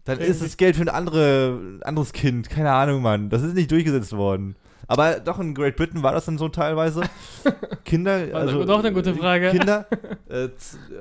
[0.04, 2.50] Dann ist das Geld für ein andere, anderes Kind.
[2.50, 3.30] Keine Ahnung, Mann.
[3.30, 4.56] Das ist nicht durchgesetzt worden.
[4.86, 7.02] Aber doch in Great Britain war das dann so teilweise.
[7.84, 8.64] Kinder, War also.
[8.64, 9.50] doch eine gute äh, Frage.
[9.50, 9.86] Kinder,
[10.28, 10.48] äh,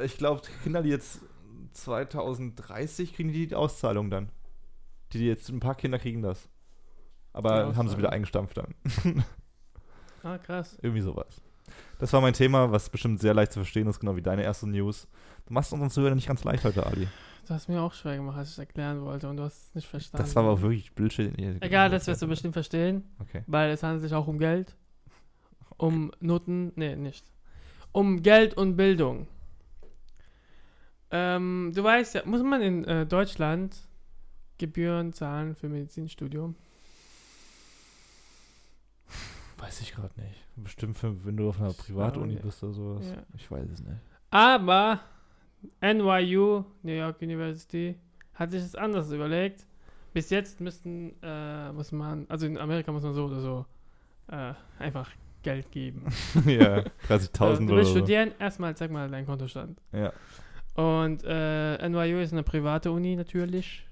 [0.05, 1.19] ich glaube, Kinder, die jetzt
[1.73, 4.29] 2030 kriegen die die Auszahlung dann.
[5.11, 6.47] Die, die jetzt, ein paar Kinder kriegen das.
[7.33, 8.73] Aber Die haben sie wieder eingestampft dann.
[10.23, 10.77] Ah, krass.
[10.81, 11.41] Irgendwie sowas.
[11.99, 14.69] Das war mein Thema, was bestimmt sehr leicht zu verstehen ist, genau wie deine erste
[14.69, 15.07] News.
[15.45, 17.09] Du machst unseren Zuhörern nicht ganz leicht heute, Ali.
[17.47, 19.87] Du hast mir auch schwer gemacht, als ich erklären wollte und du hast es nicht
[19.87, 20.25] verstanden.
[20.25, 21.37] Das war aber auch wirklich Bullshit.
[21.61, 23.43] Egal, das wirst du bestimmt verstehen, Okay.
[23.47, 24.75] weil es handelt sich auch um Geld.
[25.77, 27.25] Um Noten, nee, nicht.
[27.91, 29.27] Um Geld und Bildung.
[31.11, 33.75] Ähm, du weißt ja, muss man in äh, Deutschland
[34.57, 36.55] Gebühren zahlen für Medizinstudium?
[39.57, 40.39] Weiß ich gerade nicht.
[40.55, 43.05] Bestimmt, für, wenn du auf einer Privatuni bist oder sowas.
[43.07, 43.23] ja.
[43.35, 43.99] Ich weiß es nicht.
[44.29, 45.01] Aber
[45.81, 47.95] NYU, New York University,
[48.33, 49.65] hat sich das anders überlegt.
[50.13, 53.65] Bis jetzt müssten, äh, muss man, also in Amerika muss man so oder so
[54.27, 55.09] äh, einfach
[55.41, 56.05] Geld geben.
[56.45, 57.97] ja, 30.000 du oder willst so.
[57.97, 59.81] studieren, erstmal zeig mal deinen Kontostand.
[59.91, 60.13] Ja.
[60.75, 63.87] Und äh, NYU ist eine private Uni natürlich,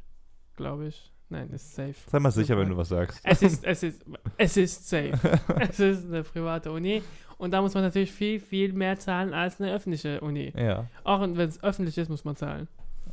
[0.55, 1.11] glaube ich.
[1.29, 1.95] Nein, ist safe.
[2.07, 3.21] Sei mal sicher, wenn du was sagst.
[3.23, 4.03] Es ist, es ist,
[4.37, 5.13] es ist safe.
[5.59, 7.01] es ist eine private Uni.
[7.41, 10.53] Und da muss man natürlich viel, viel mehr zahlen als eine öffentliche Uni.
[10.55, 10.87] Ja.
[11.03, 12.67] Auch wenn es öffentlich ist, muss man zahlen.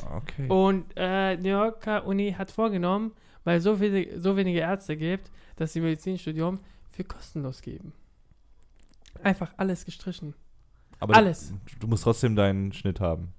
[0.04, 0.46] Okay.
[0.48, 3.12] Und äh, New Yorker Uni hat vorgenommen,
[3.44, 6.60] weil so, viele, so wenige Ärzte gibt, dass sie Medizinstudium
[6.90, 7.94] für kostenlos geben.
[9.22, 10.34] Einfach alles gestrichen.
[11.00, 11.54] Aber alles.
[11.64, 13.32] Du, du musst trotzdem deinen Schnitt haben.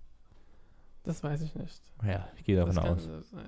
[1.03, 1.83] Das weiß ich nicht.
[2.03, 3.07] Ja, ich gehe davon das aus.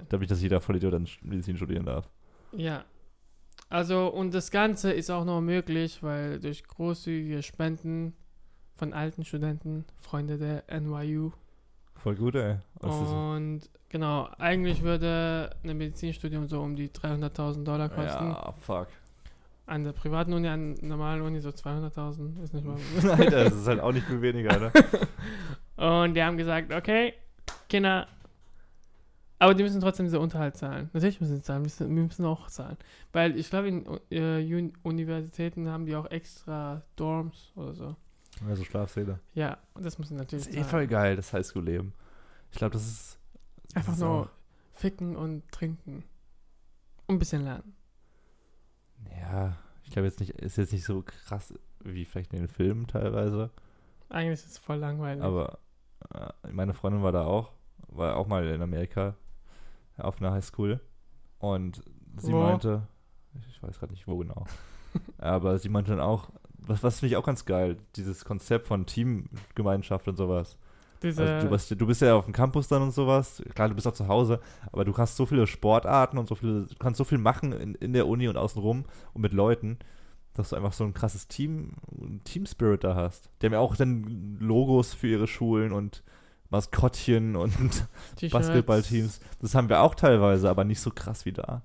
[0.09, 2.07] Dadurch, dass jeder Vollidiot dann Medizin studieren darf.
[2.51, 2.85] Ja.
[3.71, 8.13] Also, und das Ganze ist auch nur möglich, weil durch großzügige Spenden
[8.75, 11.31] von alten Studenten, Freunde der NYU.
[11.95, 12.57] Voll gut, ey.
[12.81, 18.31] Und genau, eigentlich würde ein Medizinstudium so um die 300.000 Dollar kosten.
[18.31, 18.87] ja, fuck.
[19.67, 22.75] An der privaten Uni, an der normalen Uni so 200.000, ist nicht mal.
[23.09, 24.71] Alter, das ist halt auch nicht viel weniger, ne?
[26.03, 27.13] Und die haben gesagt, okay,
[27.69, 28.05] Kinder,
[29.41, 30.89] aber die müssen trotzdem diese Unterhalt zahlen.
[30.93, 32.77] Natürlich müssen sie zahlen, wir müssen, wir müssen auch zahlen.
[33.11, 37.95] Weil ich glaube, in äh, Uni- Universitäten haben die auch extra Dorms oder so.
[38.47, 39.19] Ja, so Schlafsäle.
[39.33, 41.93] Ja, und das müssen natürlich Das ist eh voll geil, das Highschool-Leben.
[42.51, 43.19] Ich glaube, das ist.
[43.65, 44.29] das Einfach ist nur auch-
[44.73, 46.03] ficken und trinken.
[47.07, 47.75] Und ein bisschen lernen.
[49.21, 52.87] Ja, ich glaube jetzt nicht, ist jetzt nicht so krass wie vielleicht in den Filmen
[52.87, 53.49] teilweise.
[54.09, 55.23] Eigentlich ist es voll langweilig.
[55.23, 55.59] Aber
[56.13, 57.51] äh, meine Freundin war da auch,
[57.87, 59.15] war auch mal in Amerika
[60.01, 60.79] auf einer Highschool.
[61.39, 61.81] Und
[62.17, 62.41] sie Wo?
[62.41, 62.87] meinte,
[63.49, 64.45] ich weiß gerade nicht wo genau,
[65.17, 68.85] aber sie meinte dann auch, was, was finde ich auch ganz geil, dieses Konzept von
[68.85, 70.57] Teamgemeinschaft und sowas.
[71.03, 73.41] Also du, bist, du bist ja auf dem Campus dann und sowas.
[73.55, 74.39] Klar, du bist auch zu Hause,
[74.71, 77.73] aber du hast so viele Sportarten und so viele, du kannst so viel machen in,
[77.73, 79.79] in der Uni und außenrum und mit Leuten.
[80.33, 81.73] dass du einfach so ein krasses Team,
[82.23, 83.29] Team-Spirit da hast.
[83.41, 86.03] Die haben ja auch dann Logos für ihre Schulen und
[86.51, 87.53] Maskottchen und.
[88.31, 89.19] Basketballteams.
[89.39, 91.63] Das haben wir auch teilweise, aber nicht so krass wie da.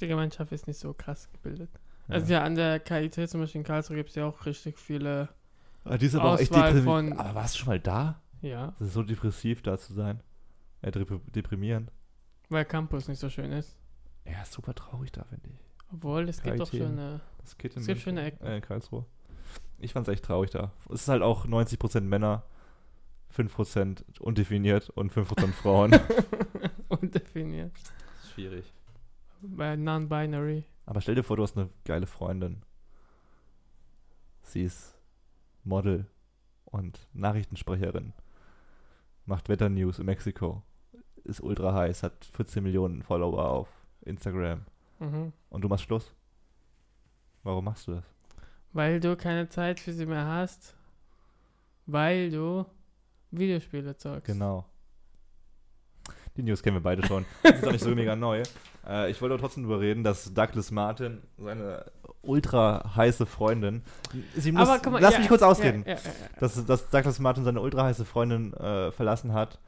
[0.00, 1.70] Die Gemeinschaft ist nicht so krass gebildet.
[2.08, 2.14] Ja.
[2.14, 5.28] Also ja, an der KIT zum Beispiel in Karlsruhe gibt es ja auch richtig viele,
[5.84, 6.84] Aber die ist aber auch echt deprimierend.
[6.84, 8.20] von- Aber warst du schon mal da?
[8.40, 10.22] ja, Das ist so depressiv, da zu sein.
[10.82, 11.90] Ja, depri- deprimierend.
[12.50, 13.76] weil Campus nicht so schön ist.
[14.24, 15.58] Ja, ist super traurig da, finde ich.
[15.92, 17.20] Obwohl, es gibt doch schöne.
[17.42, 18.46] Es gibt schöne Ecken.
[18.46, 19.04] Äh, in Karlsruhe.
[19.78, 20.70] Ich fand's echt traurig da.
[20.92, 22.44] Es ist halt auch 90% Männer,
[23.36, 25.98] 5% undefiniert und 5% Frauen.
[26.88, 27.72] Undefiniert.
[28.32, 28.72] Schwierig.
[29.40, 30.64] Bei Non-Binary.
[30.86, 32.62] Aber stell dir vor, du hast eine geile Freundin.
[34.42, 34.98] Sie ist
[35.64, 36.06] Model
[36.64, 38.14] und Nachrichtensprecherin.
[39.26, 40.62] Macht Wetternews in Mexiko.
[41.24, 43.68] Ist ultra heiß, hat 14 Millionen Follower auf
[44.02, 44.64] Instagram.
[44.98, 45.32] Mhm.
[45.50, 46.14] Und du machst Schluss.
[47.42, 48.04] Warum machst du das?
[48.72, 50.74] Weil du keine Zeit für sie mehr hast.
[51.86, 52.64] Weil du
[53.30, 54.24] Videospiele zockst.
[54.24, 54.64] Genau.
[56.36, 57.24] Die News kennen wir beide schon.
[57.42, 58.42] Das ist auch nicht so mega neu.
[58.86, 61.84] Äh, ich wollte aber trotzdem darüber reden, dass Douglas Martin, seine
[62.22, 63.82] ultra heiße Freundin,
[64.36, 66.00] sie muss, Aber mal, lass ja, mich kurz ausreden, Ja, ja,
[66.38, 69.58] dass, dass Douglas Martin seine ultra heiße Freundin äh, verlassen hat,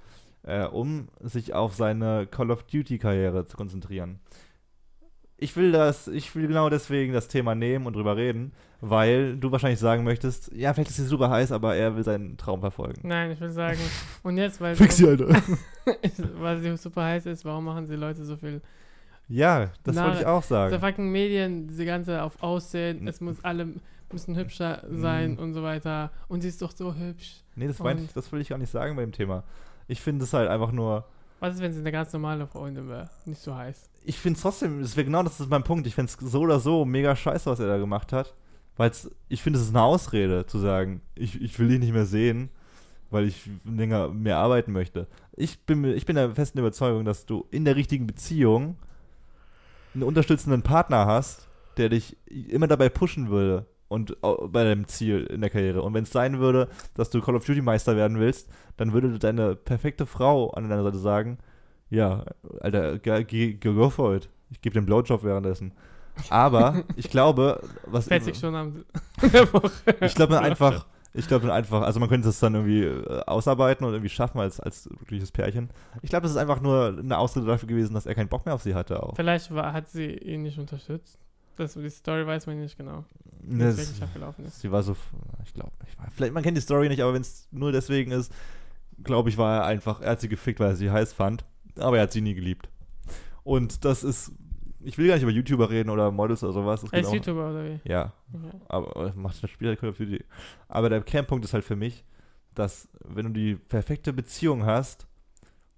[0.44, 4.20] äh, um sich auf seine Call of Duty Karriere zu konzentrieren.
[5.42, 9.50] Ich will das, ich will genau deswegen das Thema nehmen und drüber reden, weil du
[9.50, 13.00] wahrscheinlich sagen möchtest, ja, vielleicht ist sie super heiß, aber er will seinen Traum verfolgen.
[13.08, 13.78] Nein, ich will sagen,
[14.22, 15.28] und jetzt, weil, Fix sie, Alter.
[16.38, 18.60] weil sie super heiß ist, warum machen die Leute so viel?
[19.28, 20.80] Ja, das Na, wollte ich auch Die sagen.
[20.80, 23.68] fucking Medien, diese ganze auf Aussehen, es muss alle
[24.12, 26.10] müssen hübscher sein und so weiter.
[26.28, 27.42] Und sie ist doch so hübsch.
[27.54, 29.44] Nee, das, ich, das will ich gar nicht sagen bei dem Thema.
[29.88, 31.04] Ich finde es halt einfach nur,
[31.40, 33.08] Was ist, wenn sie eine ganz normale Freundin wäre?
[33.24, 33.90] Nicht so heiß.
[34.04, 35.86] ich finde es trotzdem, das genau das ist mein Punkt.
[35.86, 38.34] Ich finde es so oder so mega scheiße, was er da gemacht hat.
[38.76, 38.92] Weil
[39.28, 42.50] ich finde, es ist eine Ausrede zu sagen, ich, ich will dich nicht mehr sehen,
[43.10, 45.06] weil ich länger mehr arbeiten möchte.
[45.34, 48.76] Ich bin, ich bin der festen Überzeugung, dass du in der richtigen Beziehung
[49.94, 55.40] einen unterstützenden Partner hast, der dich immer dabei pushen würde und bei deinem Ziel in
[55.40, 55.82] der Karriere.
[55.82, 59.18] Und wenn es sein würde, dass du Call of Duty Meister werden willst, dann würde
[59.18, 61.38] deine perfekte Frau an deiner Seite sagen,
[61.90, 62.24] ja,
[62.60, 64.28] Alter, geh, geh, go for it.
[64.50, 65.72] Ich gebe dir einen Blowjob währenddessen.
[66.28, 68.84] Aber ich glaube, was 40 Stunden am
[69.32, 69.72] der Woche.
[70.00, 73.92] ich glaube einfach, ich glaube einfach, also man könnte es dann irgendwie äh, ausarbeiten und
[73.92, 75.68] irgendwie schaffen als, als glückliches Pärchen.
[76.02, 78.54] Ich glaube, es ist einfach nur eine Ausrede dafür gewesen, dass er keinen Bock mehr
[78.54, 79.16] auf sie hatte auch.
[79.16, 81.18] Vielleicht war, hat sie ihn nicht unterstützt.
[81.56, 83.04] Das, die Story weiß man nicht genau,
[83.42, 84.60] wie Das, es wirklich abgelaufen ist.
[84.60, 84.96] sie war so,
[85.44, 85.72] ich glaube,
[86.14, 88.32] vielleicht, man kennt die Story nicht, aber wenn es nur deswegen ist,
[89.02, 91.44] glaube ich, war er einfach, er hat sie gefickt, weil er sie heiß fand,
[91.76, 92.68] aber er hat sie nie geliebt.
[93.44, 94.32] Und das ist,
[94.80, 96.80] ich will gar nicht über YouTuber reden oder Models oder sowas.
[96.82, 97.80] Das Er auch- YouTuber oder wie?
[97.88, 98.56] Ja, Okay.
[98.68, 100.24] aber äh, macht das Spiel halt Call of Duty.
[100.68, 102.04] Aber der Kernpunkt ist halt für mich,
[102.54, 105.06] dass wenn du die perfekte Beziehung hast,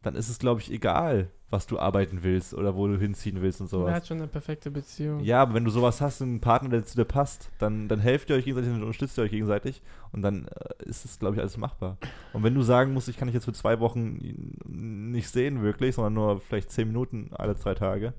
[0.03, 3.61] dann ist es, glaube ich, egal, was du arbeiten willst oder wo du hinziehen willst
[3.61, 3.93] und Er sowas.
[3.95, 5.21] hat schon eine perfekte Beziehung.
[5.21, 8.31] Ja, aber wenn du sowas hast, einen Partner, der zu dir passt, dann, dann helft
[8.31, 11.41] ihr euch gegenseitig und unterstützt ihr euch gegenseitig und dann äh, ist es, glaube ich,
[11.43, 11.99] alles machbar.
[12.33, 14.19] Und wenn du sagen musst, ich kann dich jetzt für zwei Wochen
[14.65, 18.15] nicht sehen wirklich, sondern nur vielleicht zehn Minuten alle drei Tage,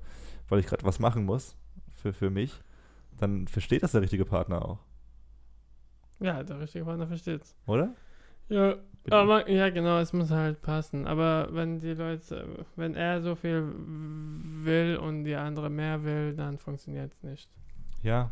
[0.48, 1.56] weil ich gerade was machen muss
[1.96, 2.52] für, für mich,
[3.18, 4.78] dann versteht das der richtige Partner auch,
[6.20, 7.54] Ja, der richtige Partner versteht's.
[7.66, 7.94] oder?
[8.48, 8.76] Ja.
[9.10, 11.06] Aber ja, genau, es muss halt passen.
[11.06, 16.58] Aber wenn die Leute, wenn er so viel will und die andere mehr will, dann
[16.58, 17.48] funktioniert es nicht.
[18.02, 18.30] Ja,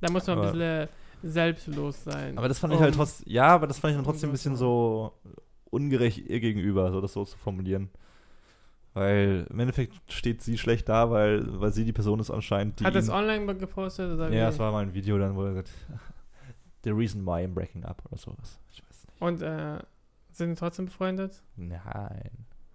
[0.00, 0.88] Da muss man ein Aber- bisschen
[1.22, 2.36] selbstlos sein.
[2.36, 4.28] aber das fand ich halt um- trotzdem, ja, aber das fand ich dann um trotzdem
[4.28, 5.12] ein das bisschen so
[5.70, 7.88] ungerecht ihr gegenüber, so das so zu formulieren.
[8.92, 12.84] Weil im Endeffekt steht sie schlecht da, weil, weil sie die Person ist anscheinend, die
[12.84, 15.70] Hat ihn- online gepostet oder Ja, es war mal ein Video dann, wo er sagt,
[16.84, 18.60] the reason why I'm breaking up oder sowas.
[18.70, 19.22] Ich weiß nicht.
[19.22, 19.78] Und äh,
[20.36, 21.42] sind die trotzdem befreundet?
[21.56, 22.30] Nein.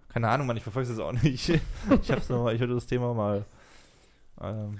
[0.10, 1.50] Keine Ahnung, Mann, ich verfolge es auch nicht.
[2.02, 3.46] ich hab's noch mal, ich hatte das Thema mal,
[4.42, 4.80] ähm,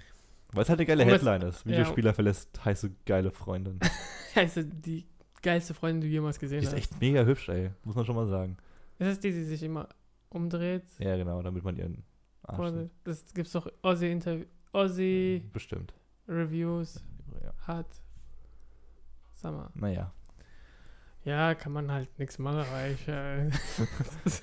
[0.52, 1.64] weil es halt eine geile Und Headline ist.
[1.66, 1.72] ja.
[1.72, 3.80] Videospieler verlässt heiße, geile Freundin.
[4.36, 5.06] Also die
[5.42, 6.76] geilste Freundin, die du jemals Die gesehen ist hast.
[6.78, 7.72] echt mega hübsch, ei.
[7.84, 8.58] Muss man schon mal sagen.
[9.00, 9.90] Ist das die, die sich immer
[10.30, 10.84] umdreht?
[11.00, 12.04] Ja, genau, damit man ihren
[12.44, 12.92] Arsch Oder sieht.
[13.06, 15.94] das gibt's doch Aussie Interview, Aussie Bestimmt.
[16.28, 17.04] Reviews
[17.44, 17.54] Ja.
[17.68, 17.88] hat.
[19.34, 19.70] Sag mal.
[19.74, 20.14] Naja.
[21.30, 23.50] Ja, kann man halt nichts machen, weil ich äh,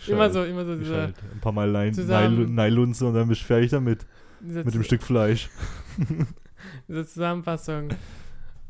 [0.13, 3.47] immer so, immer so Ich dieser, halt ein paar Mal Neilunze und dann bist du
[3.47, 4.07] fertig damit.
[4.41, 5.51] Mit dem Stück Fleisch.
[6.89, 7.89] diese Zusammenfassung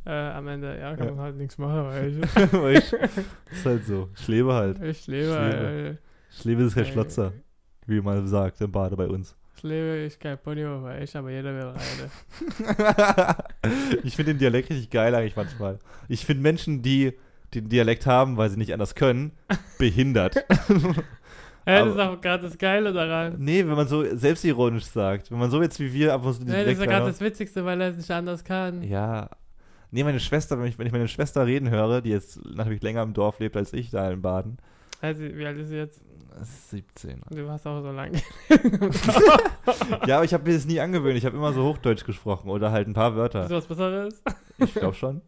[0.06, 0.78] äh, am Ende.
[0.78, 1.12] Ja, kann Ja.
[1.12, 2.92] man halt nichts machen, weil ich, Weil ich,
[3.52, 4.08] ist halt so.
[4.16, 4.82] Ich lebe halt.
[4.82, 5.26] ich lebe.
[5.26, 5.66] Ich lebe.
[5.66, 5.96] äh,
[6.38, 7.32] Ich lebe ist Herr Schlotzer,
[7.86, 9.36] wie man sagt im Bade bei uns.
[9.54, 13.36] Das Leben ist kein Ponyhof, ich, aber jeder will rein.
[14.04, 15.78] ich finde den Dialekt richtig geil eigentlich manchmal.
[16.08, 17.14] Ich finde Menschen, die
[17.60, 19.32] den Dialekt haben, weil sie nicht anders können,
[19.78, 20.36] behindert.
[21.66, 23.34] ja, das ist auch gerade das Geile daran.
[23.38, 25.30] nee, wenn man so selbstironisch sagt.
[25.30, 27.20] Wenn man so jetzt wie wir einfach so den Ja, das ist ja gerade das
[27.20, 28.82] Witzigste, weil er es nicht anders kann.
[28.82, 29.28] Ja.
[29.90, 33.02] Nee, meine Schwester, wenn ich, wenn ich meine Schwester reden höre, die jetzt natürlich länger
[33.02, 34.58] im Dorf lebt als ich da in Baden,
[35.00, 36.00] Also, wie alt ist sie jetzt?
[36.38, 37.20] das ist 17.
[37.30, 38.20] Du warst auch so lange.
[40.06, 41.16] ja, aber ich habe mir das nie angewöhnt.
[41.16, 43.48] Ich habe immer so Hochdeutsch gesprochen oder halt ein paar Ist Wörter.
[43.48, 44.22] was Besseres?
[44.58, 45.22] Ich glaube schon.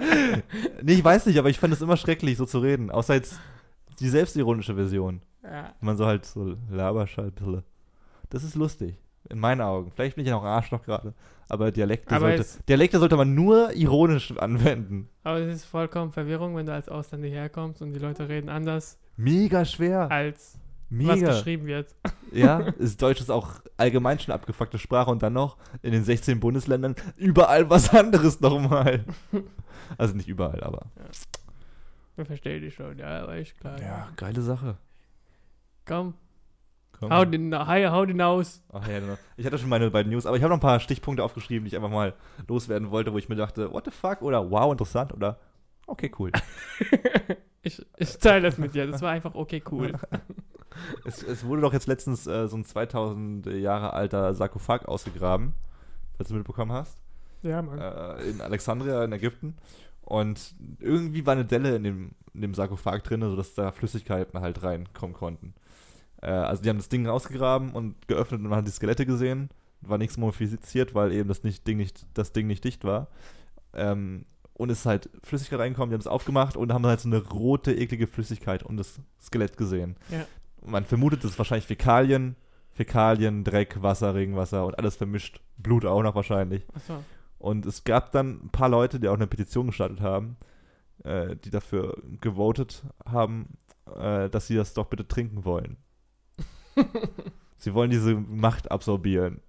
[0.82, 2.90] nee, ich weiß nicht, aber ich fand es immer schrecklich, so zu reden.
[2.90, 3.38] Außer jetzt
[4.00, 5.22] die selbstironische Version.
[5.42, 5.72] Ja.
[5.80, 7.64] Wenn man so halt so Laberschallpille.
[8.30, 8.96] Das ist lustig.
[9.28, 9.90] In meinen Augen.
[9.94, 11.14] Vielleicht bin ich ja noch Arschloch gerade.
[11.48, 15.08] Aber Dialekte, Aber sollte, Dialekte sollte man nur ironisch anwenden.
[15.24, 18.98] Aber es ist vollkommen Verwirrung, wenn du als Ausländer herkommst und die Leute reden anders,
[19.16, 20.10] Mega schwer.
[20.10, 20.58] als
[20.90, 21.28] was Mega.
[21.28, 21.94] geschrieben wird.
[22.32, 26.40] Ja, ist Deutsch ist auch allgemein schon abgefuckte Sprache und dann noch in den 16
[26.40, 29.04] Bundesländern überall was anderes nochmal.
[29.96, 30.86] Also nicht überall, aber.
[32.16, 33.80] Ich verstehe dich schon, ja, aber ich klar.
[33.80, 34.76] Ja, geile Sache.
[35.86, 36.14] Komm,
[36.98, 37.10] Komm.
[37.10, 38.62] hau den, hau den aus.
[38.72, 39.16] Ach ja, genau.
[39.36, 41.68] Ich hatte schon meine beiden News, aber ich habe noch ein paar Stichpunkte aufgeschrieben, die
[41.68, 42.14] ich einfach mal
[42.46, 44.22] loswerden wollte, wo ich mir dachte, what the fuck?
[44.22, 45.38] Oder wow, interessant oder
[45.86, 46.30] okay, cool.
[47.62, 48.86] Ich, ich teile das mit dir.
[48.86, 49.92] Das war einfach okay, cool.
[51.04, 55.54] es, es wurde doch jetzt letztens äh, so ein 2000 Jahre alter Sarkophag ausgegraben,
[56.16, 56.98] falls du mitbekommen hast.
[57.42, 57.78] Ja, Mann.
[57.78, 59.56] äh, in Alexandria in Ägypten.
[60.02, 64.62] Und irgendwie war eine Delle in dem, in dem Sarkophag drin, sodass da Flüssigkeiten halt
[64.62, 65.54] reinkommen konnten.
[66.22, 69.50] Äh, also die haben das Ding ausgegraben und geöffnet und man hat die Skelette gesehen.
[69.82, 73.08] War nichts modifiziert, weil eben das, nicht, Ding, nicht, das Ding nicht dicht war.
[73.72, 77.08] Ähm, und es ist halt Flüssigkeit reingekommen, die haben es aufgemacht und haben halt so
[77.08, 79.96] eine rote, eklige Flüssigkeit um das Skelett gesehen.
[80.10, 80.26] Ja.
[80.64, 82.36] Man vermutet, das ist wahrscheinlich Fäkalien,
[82.70, 85.40] Fäkalien, Dreck, Wasser, Regenwasser und alles vermischt.
[85.58, 86.66] Blut auch noch wahrscheinlich.
[86.74, 87.02] Achso.
[87.38, 90.36] Und es gab dann ein paar Leute, die auch eine Petition gestartet haben,
[91.04, 93.56] äh, die dafür gewotet haben,
[93.98, 95.78] äh, dass sie das doch bitte trinken wollen.
[97.56, 99.40] sie wollen diese Macht absorbieren.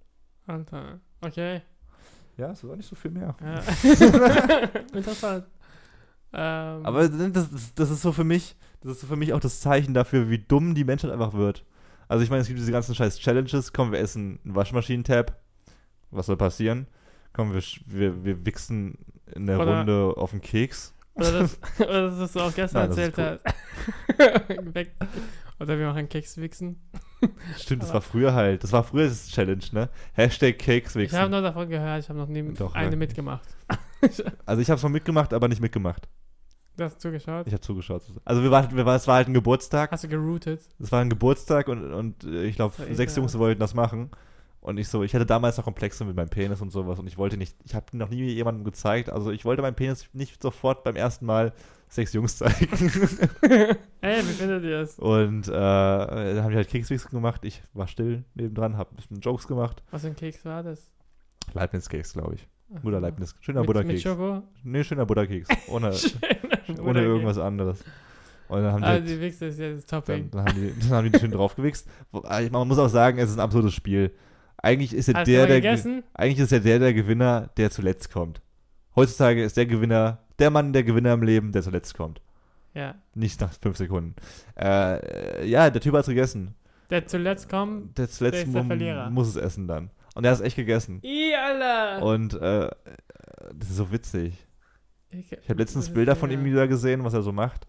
[0.47, 0.99] Alter.
[1.19, 1.61] Okay.
[2.37, 3.35] Ja, es war nicht so viel mehr.
[3.41, 3.59] Ja.
[4.93, 5.45] Interessant.
[6.33, 9.59] Ähm, Aber das, das, das ist so für mich, das ist für mich auch das
[9.61, 11.65] Zeichen dafür, wie dumm die Menschheit einfach wird.
[12.07, 13.71] Also ich meine, es gibt diese ganzen scheiß Challenges.
[13.73, 15.39] Komm, wir essen einen Waschmaschinentab.
[16.11, 16.87] Was soll passieren?
[17.33, 18.97] Komm, wir, wir, wir wichsen
[19.33, 20.93] in der Oder- Runde auf den Keks.
[21.13, 23.39] oder, das, oder das, was du auch gestern Nein, erzählt hast.
[24.75, 24.91] Weg.
[25.59, 26.81] Oder wir machen Kekswichsen.
[27.57, 28.63] Stimmt, das war früher halt.
[28.63, 29.89] Das war früher das Challenge, ne?
[30.13, 31.31] Hashtag Cakes Ich habe wichsen.
[31.31, 32.97] nur davon gehört, ich habe noch nie Doch, eine ja.
[32.97, 33.47] mitgemacht.
[34.45, 36.09] Also ich habe es mal mitgemacht, aber nicht mitgemacht.
[36.77, 37.47] Du hast zugeschaut?
[37.47, 38.01] Ich habe zugeschaut.
[38.25, 39.91] Also wir waren, wir war, es war halt ein Geburtstag.
[39.91, 40.61] Hast du geroutet?
[40.79, 43.15] Es war ein Geburtstag und, und äh, ich glaube, Das sechs.
[43.15, 44.09] Jungs wollten das machen.
[44.61, 47.17] Und ich so, ich hatte damals noch Komplexe mit meinem Penis und sowas und ich
[47.17, 50.83] wollte nicht, ich habe noch nie jemandem gezeigt, also ich wollte meinen Penis nicht sofort
[50.83, 51.51] beim ersten Mal
[51.89, 52.67] sechs Jungs zeigen.
[54.01, 54.99] Ey, wie findet ihr es?
[54.99, 57.43] und äh, dann haben die halt Kekswichsen gemacht.
[57.43, 59.81] Ich war still nebendran, habe ein bisschen Jokes gemacht.
[59.89, 60.91] Was für ein Keks war das?
[61.53, 62.47] Leibniz-Keks, glaube ich.
[62.75, 63.35] Ach, Butterleibniz.
[63.41, 64.01] Schöner mit, mit Butterkeks.
[64.01, 64.43] Schoko?
[64.63, 65.47] Nee, schöner Butterkeks.
[65.67, 65.93] Ohne,
[66.65, 67.83] Schöner ohne irgendwas anderes.
[68.47, 70.31] Und dann haben die, Ah, halt, die Wichse ist ja das dann, Topping.
[70.31, 71.87] dann haben die, dann haben die schön draufgewichst.
[72.23, 74.11] Ah, Man muss auch sagen, es ist ein absurdes Spiel.
[74.57, 78.41] Eigentlich ist ja der, der, eigentlich ist ja der der Gewinner, der zuletzt kommt.
[78.95, 82.21] Heutzutage ist der Gewinner, der Mann der Gewinner im Leben, der zuletzt kommt.
[82.73, 82.95] Ja.
[83.15, 84.15] Nicht nach fünf Sekunden.
[84.59, 86.53] Äh, ja, der Typ hat's gegessen.
[86.89, 87.97] Der zuletzt kommt.
[87.97, 89.09] Der zuletzt Der ist der Verlierer.
[89.09, 89.89] muss es essen dann.
[90.15, 90.99] Und er hat es echt gegessen.
[91.03, 92.03] Ih, Alter!
[92.05, 92.69] Und äh,
[93.55, 94.33] das ist so witzig.
[95.09, 97.67] Ich, Ich habe letztens Bilder von ihm wieder gesehen, was er so macht.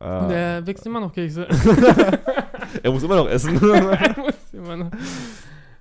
[0.00, 1.46] Äh, Und der wächst immer noch Kekse.
[2.82, 3.54] er muss immer noch essen.
[3.72, 4.90] er muss immer noch.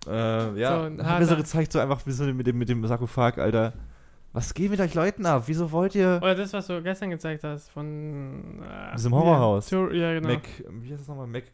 [0.07, 2.69] äh, ja, So, hat mir so harter- gezeigt, so einfach wie so mit dem, mit
[2.69, 3.73] dem Sarkophag, Alter.
[4.33, 5.43] Was geht mit euch Leuten ab?
[5.47, 8.61] Wieso wollt ihr Oder das, was du gestern gezeigt hast von.
[8.61, 9.71] Äh, Diesem Horrorhaus.
[9.71, 10.29] Ja, ja genau.
[10.29, 11.25] Mac, wie heißt das nochmal?
[11.27, 11.45] Mac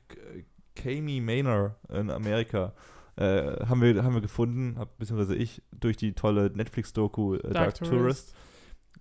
[0.76, 2.74] Kami Manor in Amerika.
[3.18, 7.76] Äh, haben, wir, haben wir gefunden, hab, beziehungsweise ich, durch die tolle Netflix-Doku äh, Dark,
[7.76, 8.36] Tourist.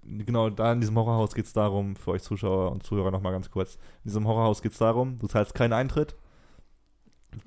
[0.04, 3.50] Genau, da in diesem Horrorhaus geht es darum, für euch Zuschauer und Zuhörer nochmal ganz
[3.50, 3.74] kurz.
[4.04, 6.14] In diesem Horrorhaus geht es darum, du zahlst keinen Eintritt.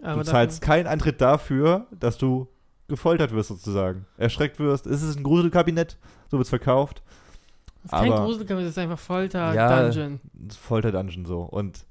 [0.02, 2.48] Aber du zahlst keinen Eintritt dafür, dass du
[2.90, 4.06] gefoltert wirst sozusagen.
[4.18, 4.88] Erschreckt wirst.
[4.88, 5.98] Es ist ein Gruselkabinett,
[6.30, 7.02] so wird es verkauft.
[7.84, 10.20] das ist kein aber- Gruselkampf, das ist einfach Folter, Ja, Dungeon.
[10.50, 11.42] Folter-Dungeon so.
[11.42, 11.86] Und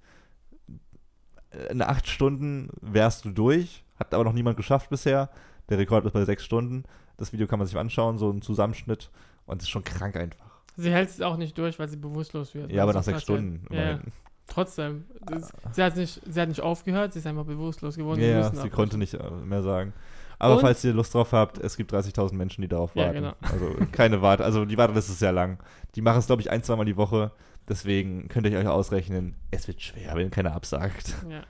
[1.70, 3.84] in acht Stunden wärst du durch.
[3.98, 5.30] Hat aber noch niemand geschafft bisher.
[5.68, 6.84] Der Rekord ist bei sechs Stunden.
[7.16, 9.10] Das Video kann man sich anschauen, so ein Zusammenschnitt.
[9.46, 10.44] Und es ist schon krank einfach.
[10.76, 12.70] Sie hält es auch nicht durch, weil sie bewusstlos wird.
[12.70, 13.22] Ja, aber weil nach sie sechs.
[13.22, 13.66] Stunden.
[13.74, 14.00] Ja, ja.
[14.46, 15.04] trotzdem.
[15.24, 18.20] Das, sie, hat nicht, sie hat nicht aufgehört, sie ist einfach bewusstlos geworden.
[18.20, 18.70] Ja, ja, sie abbrechen.
[18.70, 19.92] konnte nicht äh, mehr sagen.
[20.38, 23.14] Aber Und- falls ihr Lust drauf habt, es gibt 30.000 Menschen, die darauf Ja, warten.
[23.14, 23.32] genau.
[23.40, 25.58] Also keine Warte, also die Warteliste ist sehr lang.
[25.94, 27.30] Die machen es, glaube ich, ein, zweimal die Woche.
[27.68, 31.14] Deswegen könnt ihr euch ausrechnen, es wird schwer, wenn keiner absagt.
[31.30, 31.40] Ja.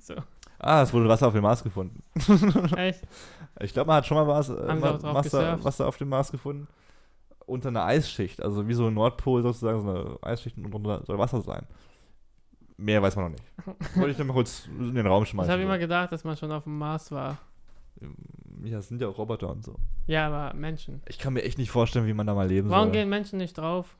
[0.00, 0.14] So,
[0.58, 2.02] Ah, es wurde Wasser auf dem Mars gefunden.
[2.76, 3.02] echt?
[3.60, 4.54] Ich glaube, man hat schon mal was, äh,
[5.12, 5.62] Wasser?
[5.62, 6.66] Wasser auf dem Mars gefunden.
[7.46, 11.18] Unter einer Eisschicht, also wie so ein Nordpol sozusagen, so eine Eisschicht und drunter soll
[11.18, 11.66] Wasser sein.
[12.78, 13.44] Mehr weiß man noch nicht.
[13.96, 15.52] Wollte ich nur mal kurz in den Raum Ich schmeißen.
[15.52, 17.36] habe immer gedacht, dass man schon auf dem Mars war.
[18.64, 19.76] ja, es sind ja auch Roboter und so.
[20.06, 21.02] Ja, aber Menschen.
[21.06, 22.92] Ich kann mir echt nicht vorstellen, wie man da mal leben Warum soll.
[22.92, 23.96] gehen Menschen nicht drauf?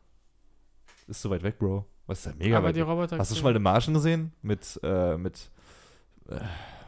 [1.06, 1.84] Ist so weit weg, Bro.
[2.06, 2.80] Was ist ja mega aber die.
[2.80, 3.18] Roboter.
[3.18, 4.32] Hast du schon mal den Martian gesehen?
[4.42, 5.50] Mit, äh, mit,
[6.28, 6.40] äh,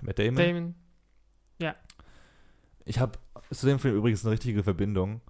[0.03, 0.37] mit Damon?
[0.37, 0.75] Damon.
[2.89, 3.19] Ich habe
[3.51, 5.21] zu dem Film übrigens eine richtige Verbindung.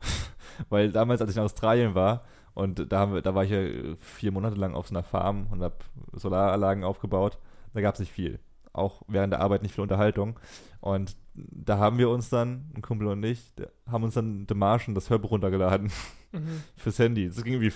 [0.68, 2.24] Weil damals, als ich in Australien war,
[2.54, 5.46] und da, haben wir, da war ich ja vier Monate lang auf so einer Farm
[5.50, 5.76] und habe
[6.12, 7.38] Solaranlagen aufgebaut,
[7.74, 8.38] da gab es nicht viel.
[8.72, 10.38] Auch während der Arbeit nicht viel Unterhaltung.
[10.80, 14.54] Und da haben wir uns dann, ein Kumpel und ich, der- haben uns dann The
[14.54, 15.90] Martian, das Hörbuch runtergeladen
[16.32, 16.62] Mhm.
[16.76, 17.28] fürs Handy.
[17.28, 17.72] Das ging irgendwie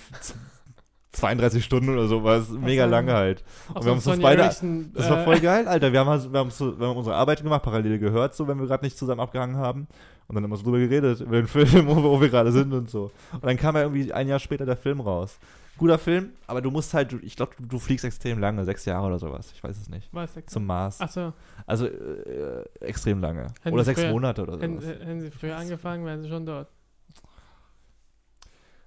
[1.12, 2.50] 32 Stunden oder sowas.
[2.50, 2.90] Mega so.
[2.90, 3.42] lange halt.
[3.74, 5.92] Auch wir haben so uns Sony beide- Ericsson, Das war äh, voll geil, Alter.
[5.92, 8.66] Wir haben, wir haben, so, wir haben unsere Arbeit gemacht, parallel gehört, so, wenn wir
[8.66, 9.88] gerade nicht zusammen abgehangen haben.
[10.28, 12.88] Und dann immer so drüber geredet, über den Film, wo, wo wir gerade sind und
[12.88, 13.10] so.
[13.32, 15.38] Und dann kam ja irgendwie ein Jahr später der Film raus.
[15.76, 19.06] Guter Film, aber du musst halt, ich glaube, du, du fliegst extrem lange, sechs Jahre
[19.06, 19.50] oder sowas.
[19.54, 20.08] Ich weiß es nicht.
[20.12, 21.00] Was ist Zum Mars.
[21.00, 21.32] Achso,
[21.66, 23.46] Also äh, extrem lange.
[23.62, 24.94] Hätten oder sechs früher- Monate oder hätten, sowas.
[24.98, 26.68] hätten sie früher angefangen, wären sie schon dort.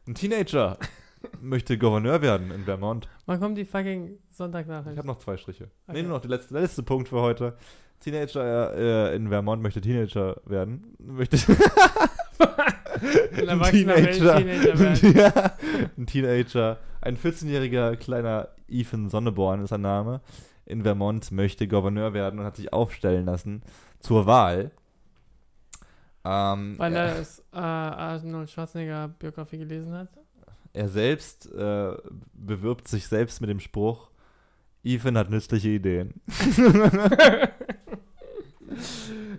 [0.07, 0.77] Ein Teenager
[1.41, 3.07] möchte Gouverneur werden in Vermont.
[3.25, 4.97] Wann kommt die fucking Ich Sonntagnachricht?
[4.97, 5.69] habe noch zwei Striche.
[5.87, 5.97] Okay.
[5.97, 7.55] Nee, nur noch der letzte, der letzte Punkt für heute.
[7.99, 10.95] Teenager äh, in Vermont möchte Teenager werden.
[10.99, 11.37] Möchte
[13.47, 14.45] Ein Teenager
[14.79, 15.13] werden.
[15.15, 15.51] ja,
[15.97, 16.79] ein Teenager.
[17.01, 20.21] Ein 14-jähriger kleiner Ethan Sonneborn ist sein Name.
[20.65, 23.63] In Vermont möchte Gouverneur werden und hat sich aufstellen lassen
[23.99, 24.71] zur Wahl.
[26.25, 30.07] Ähm, Weil er, das äh, Arnold Schwarzenegger Biografie gelesen hat.
[30.73, 31.93] Er selbst äh,
[32.33, 34.09] bewirbt sich selbst mit dem Spruch,
[34.83, 36.15] Ethan hat nützliche Ideen.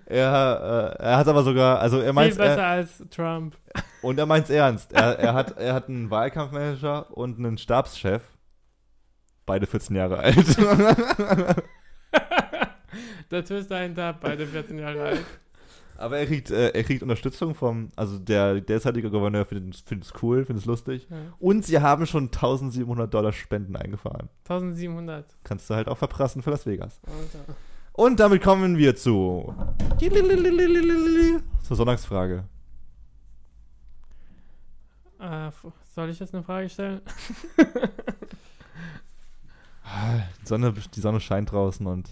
[0.07, 3.57] er, äh, er hat aber sogar, also er Viel meint, besser er, als Trump.
[4.03, 4.93] und er meint's ernst.
[4.93, 8.23] Er, er, hat, er hat einen Wahlkampfmanager und einen Stabschef.
[9.45, 10.57] Beide 14 Jahre alt.
[13.31, 15.25] Der Twist dahinter, beide 14 Jahre alt.
[15.97, 20.45] Aber er kriegt, äh, er kriegt Unterstützung vom, also der derzeitige Gouverneur findet es cool,
[20.45, 21.07] findet es lustig.
[21.11, 21.17] Ja.
[21.39, 24.29] Und sie haben schon 1700 Dollar Spenden eingefahren.
[24.45, 25.25] 1700.
[25.45, 27.01] Kannst du halt auch verprassen für Las Vegas.
[27.07, 27.55] Alter.
[27.93, 29.55] Und damit kommen wir zu.
[31.63, 32.45] Zur Sonntagsfrage.
[35.21, 35.51] Äh,
[35.95, 37.01] soll ich jetzt eine Frage stellen?
[40.43, 42.11] Die Sonne, die Sonne scheint draußen und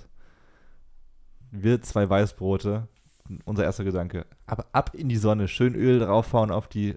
[1.51, 2.89] wir zwei Weißbrote.
[3.45, 4.27] Unser erster Gedanke.
[4.47, 6.97] Aber ab in die Sonne, schön Öl draufhauen auf die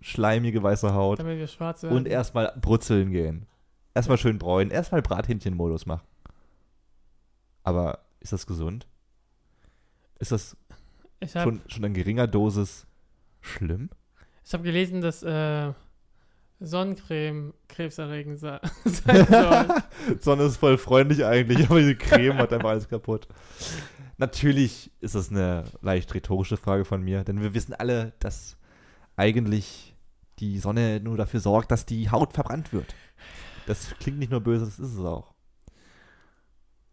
[0.00, 1.96] schleimige weiße Haut Damit wir schwarz werden.
[1.96, 3.46] und erstmal brutzeln gehen.
[3.94, 6.06] Erstmal schön bräunen, erstmal Brathähnchen-Modus machen.
[7.62, 8.86] Aber ist das gesund?
[10.18, 10.56] Ist das
[11.34, 12.86] habe schon, schon in geringer Dosis
[13.40, 13.90] schlimm?
[14.44, 15.72] ich hab gelesen, dass äh,
[16.60, 19.66] Sonnencreme krebserregend sei- sein soll.
[20.20, 23.28] Sonne ist voll freundlich eigentlich, aber diese Creme hat einfach alles kaputt.
[24.20, 28.58] Natürlich ist das eine leicht rhetorische Frage von mir, denn wir wissen alle, dass
[29.16, 29.96] eigentlich
[30.40, 32.94] die Sonne nur dafür sorgt, dass die Haut verbrannt wird.
[33.66, 35.32] Das klingt nicht nur böse, das ist es auch.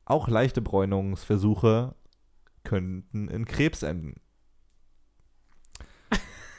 [0.05, 1.95] Auch leichte Bräunungsversuche
[2.63, 4.15] könnten in Krebs enden.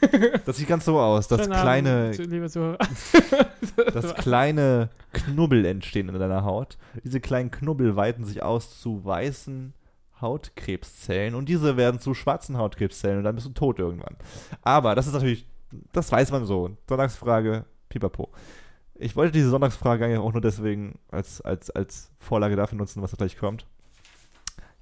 [0.47, 2.13] Das sieht ganz so aus, dass kleine,
[3.93, 6.79] dass kleine Knubbel entstehen in deiner Haut.
[7.03, 9.75] Diese kleinen Knubbel weiten sich aus zu weißen
[10.21, 14.17] Hautkrebszellen und diese werden zu schwarzen Hautkrebszellen und dann bist du tot irgendwann.
[14.63, 15.47] Aber das ist natürlich,
[15.93, 16.77] das weiß man so.
[16.89, 18.31] Sonntagsfrage, pipapo.
[18.95, 23.13] Ich wollte diese Sonntagsfrage eigentlich auch nur deswegen als, als, als Vorlage dafür nutzen, was
[23.13, 23.67] da gleich kommt.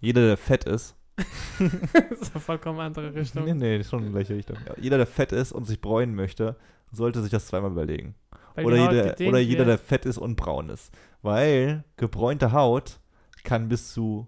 [0.00, 3.44] Jeder, der fett ist, das ist eine vollkommen andere Richtung.
[3.44, 4.56] nee, nee, schon in die gleiche Richtung.
[4.66, 6.56] Ja, jeder, der fett ist und sich bräunen möchte,
[6.92, 8.14] sollte sich das zweimal überlegen.
[8.54, 10.92] Weil Oder, jeder, oder jeder, der fett ist und braun ist.
[11.22, 13.00] Weil gebräunte Haut
[13.44, 14.26] kann bis zu,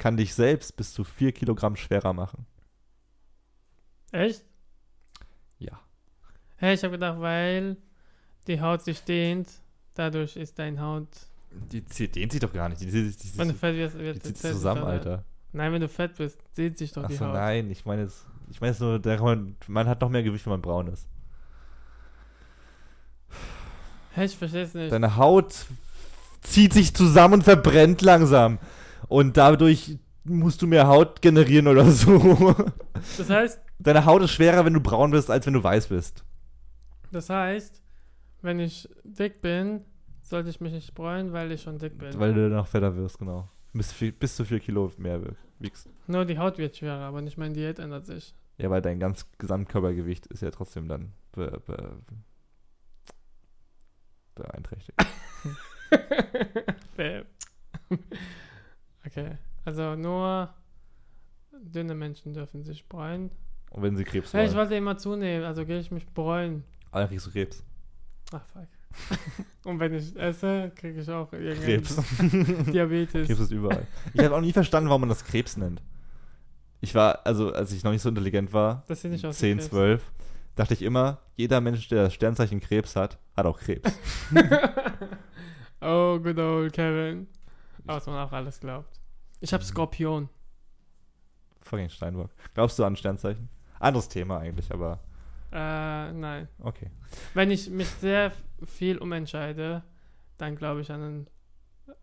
[0.00, 2.46] kann dich selbst bis zu 4 Kilogramm schwerer machen.
[4.10, 4.42] Echt?
[5.58, 5.78] Ja.
[6.56, 7.76] Hey, ich habe gedacht, weil
[8.48, 9.48] die Haut sich dehnt,
[9.94, 11.06] dadurch ist dein Haut.
[11.52, 12.80] Die dehnt sich doch gar nicht.
[12.80, 15.24] Die, die, die, Wenn du fett wirst, wird die zieht zusammen, Alter.
[15.52, 17.34] Nein, wenn du fett bist, dehnt sich doch die Achso, Haut.
[17.34, 20.52] nein, ich meine jetzt, ich meine jetzt nur, man, man hat noch mehr Gewicht, wenn
[20.52, 21.06] man braun ist.
[24.14, 24.92] Hä, ich versteh's nicht.
[24.92, 25.66] Deine Haut
[26.42, 28.58] zieht sich zusammen und verbrennt langsam.
[29.08, 32.54] Und dadurch musst du mehr Haut generieren oder so.
[33.16, 36.22] Das heißt, Deine Haut ist schwerer, wenn du braun bist, als wenn du weiß bist.
[37.10, 37.82] das heißt,
[38.42, 39.84] wenn ich dick bin,
[40.20, 42.18] sollte ich mich nicht bräunen, weil ich schon dick bin.
[42.20, 43.48] Weil du noch fetter wirst, genau.
[43.72, 45.20] Bis, viel, bis zu 4 Kilo mehr
[45.58, 45.88] wiegst.
[46.06, 48.34] Nur die Haut wird schwerer, aber nicht meine Diät ändert sich.
[48.58, 51.96] Ja, weil dein ganz Gesamtkörpergewicht ist ja trotzdem dann be, be,
[54.34, 54.98] beeinträchtigt.
[59.06, 60.52] Okay, also nur
[61.62, 63.30] dünne Menschen dürfen sich bräunen.
[63.70, 66.64] Und wenn sie Krebs Hey, ich wollen, wollte immer zunehmen, also gehe ich mich bräunen.
[66.92, 67.62] dann kriegst du Krebs.
[68.32, 68.66] Ach, fuck.
[69.64, 71.96] Und wenn ich esse, kriege ich auch irgendeinen Krebs.
[72.72, 73.26] Diabetes.
[73.26, 73.86] Krebs ist überall.
[74.14, 75.82] Ich habe auch nie verstanden, warum man das Krebs nennt.
[76.80, 79.40] Ich war, also als ich noch nicht so intelligent war, Das sieht nicht aus wie
[79.40, 79.70] 10, Krebs.
[79.70, 80.12] 12,
[80.56, 83.92] dachte ich immer, jeder Mensch, der das Sternzeichen Krebs hat, hat auch Krebs.
[85.80, 87.28] oh, good old Kevin.
[87.84, 89.00] Was man auch alles glaubt.
[89.40, 90.28] Ich habe Skorpion.
[91.60, 92.30] Fucking Steinbock.
[92.54, 93.48] Glaubst du an Sternzeichen?
[93.78, 95.00] Anderes Thema eigentlich, aber
[95.52, 96.48] Äh, nein.
[96.58, 96.90] okay.
[97.34, 98.32] Wenn ich mich sehr
[98.64, 99.82] viel umentscheide,
[100.38, 101.26] dann glaube ich an einen,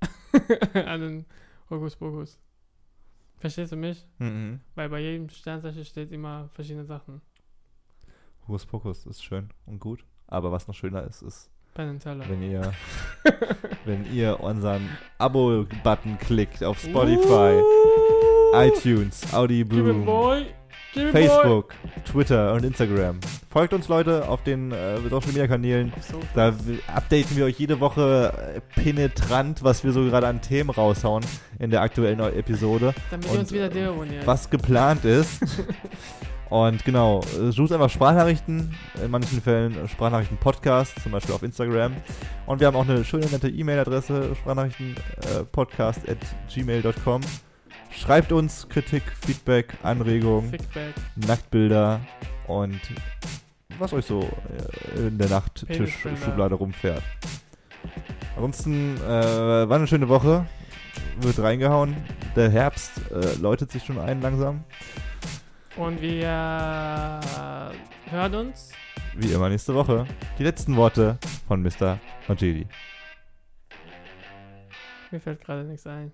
[0.74, 1.26] an einen
[1.70, 2.40] Hokuspokus.
[3.38, 4.06] Verstehst du mich?
[4.18, 4.62] Mhm.
[4.76, 7.22] Weil bei jedem Sternzeichen steht immer verschiedene Sachen.
[8.48, 10.06] Hokus Pokus ist schön und gut.
[10.28, 11.50] Aber was noch schöner ist, ist.
[11.78, 12.72] Wenn ihr,
[13.86, 17.62] wenn ihr unseren Abo-Button klickt auf Spotify,
[18.54, 20.46] iTunes, Give it, Audible, boy.
[20.94, 21.22] Give it, boy.
[21.28, 21.74] Facebook,
[22.10, 23.20] Twitter und Instagram.
[23.50, 25.94] Folgt uns Leute auf den äh, Social Media Kanälen.
[26.34, 26.54] Da
[26.94, 31.24] updaten wir euch jede Woche äh, penetrant, was wir so gerade an Themen raushauen
[31.60, 34.26] in der aktuellen Episode, Damit und, wir uns wieder äh, deabonnieren.
[34.26, 35.40] was geplant ist.
[36.50, 38.74] Und genau, äh, sucht einfach Sprachnachrichten,
[39.04, 41.94] in manchen Fällen Sprachnachrichten-Podcast, zum Beispiel auf Instagram.
[42.46, 46.18] Und wir haben auch eine schöne, nette E-Mail-Adresse, sprachnachrichten-podcast at
[46.54, 47.22] gmail.com.
[47.92, 50.94] Schreibt uns Kritik, Feedback, Anregungen, Fickback.
[51.16, 52.00] Nacktbilder
[52.48, 52.80] und
[53.80, 55.30] was euch so äh, in der.
[55.30, 57.04] Nachttischschublade rumfährt.
[58.36, 59.10] Ansonsten äh,
[59.70, 60.46] war eine schöne Woche.
[61.20, 61.96] Wird reingehauen.
[62.36, 64.64] Der Herbst äh, läutet sich schon ein langsam.
[65.78, 67.22] Und wir
[68.10, 68.72] hören uns.
[69.16, 70.08] Wie immer nächste Woche.
[70.40, 72.00] Die letzten Worte von Mr.
[72.28, 72.68] Majidi.
[75.12, 76.12] Mir fällt gerade nichts ein.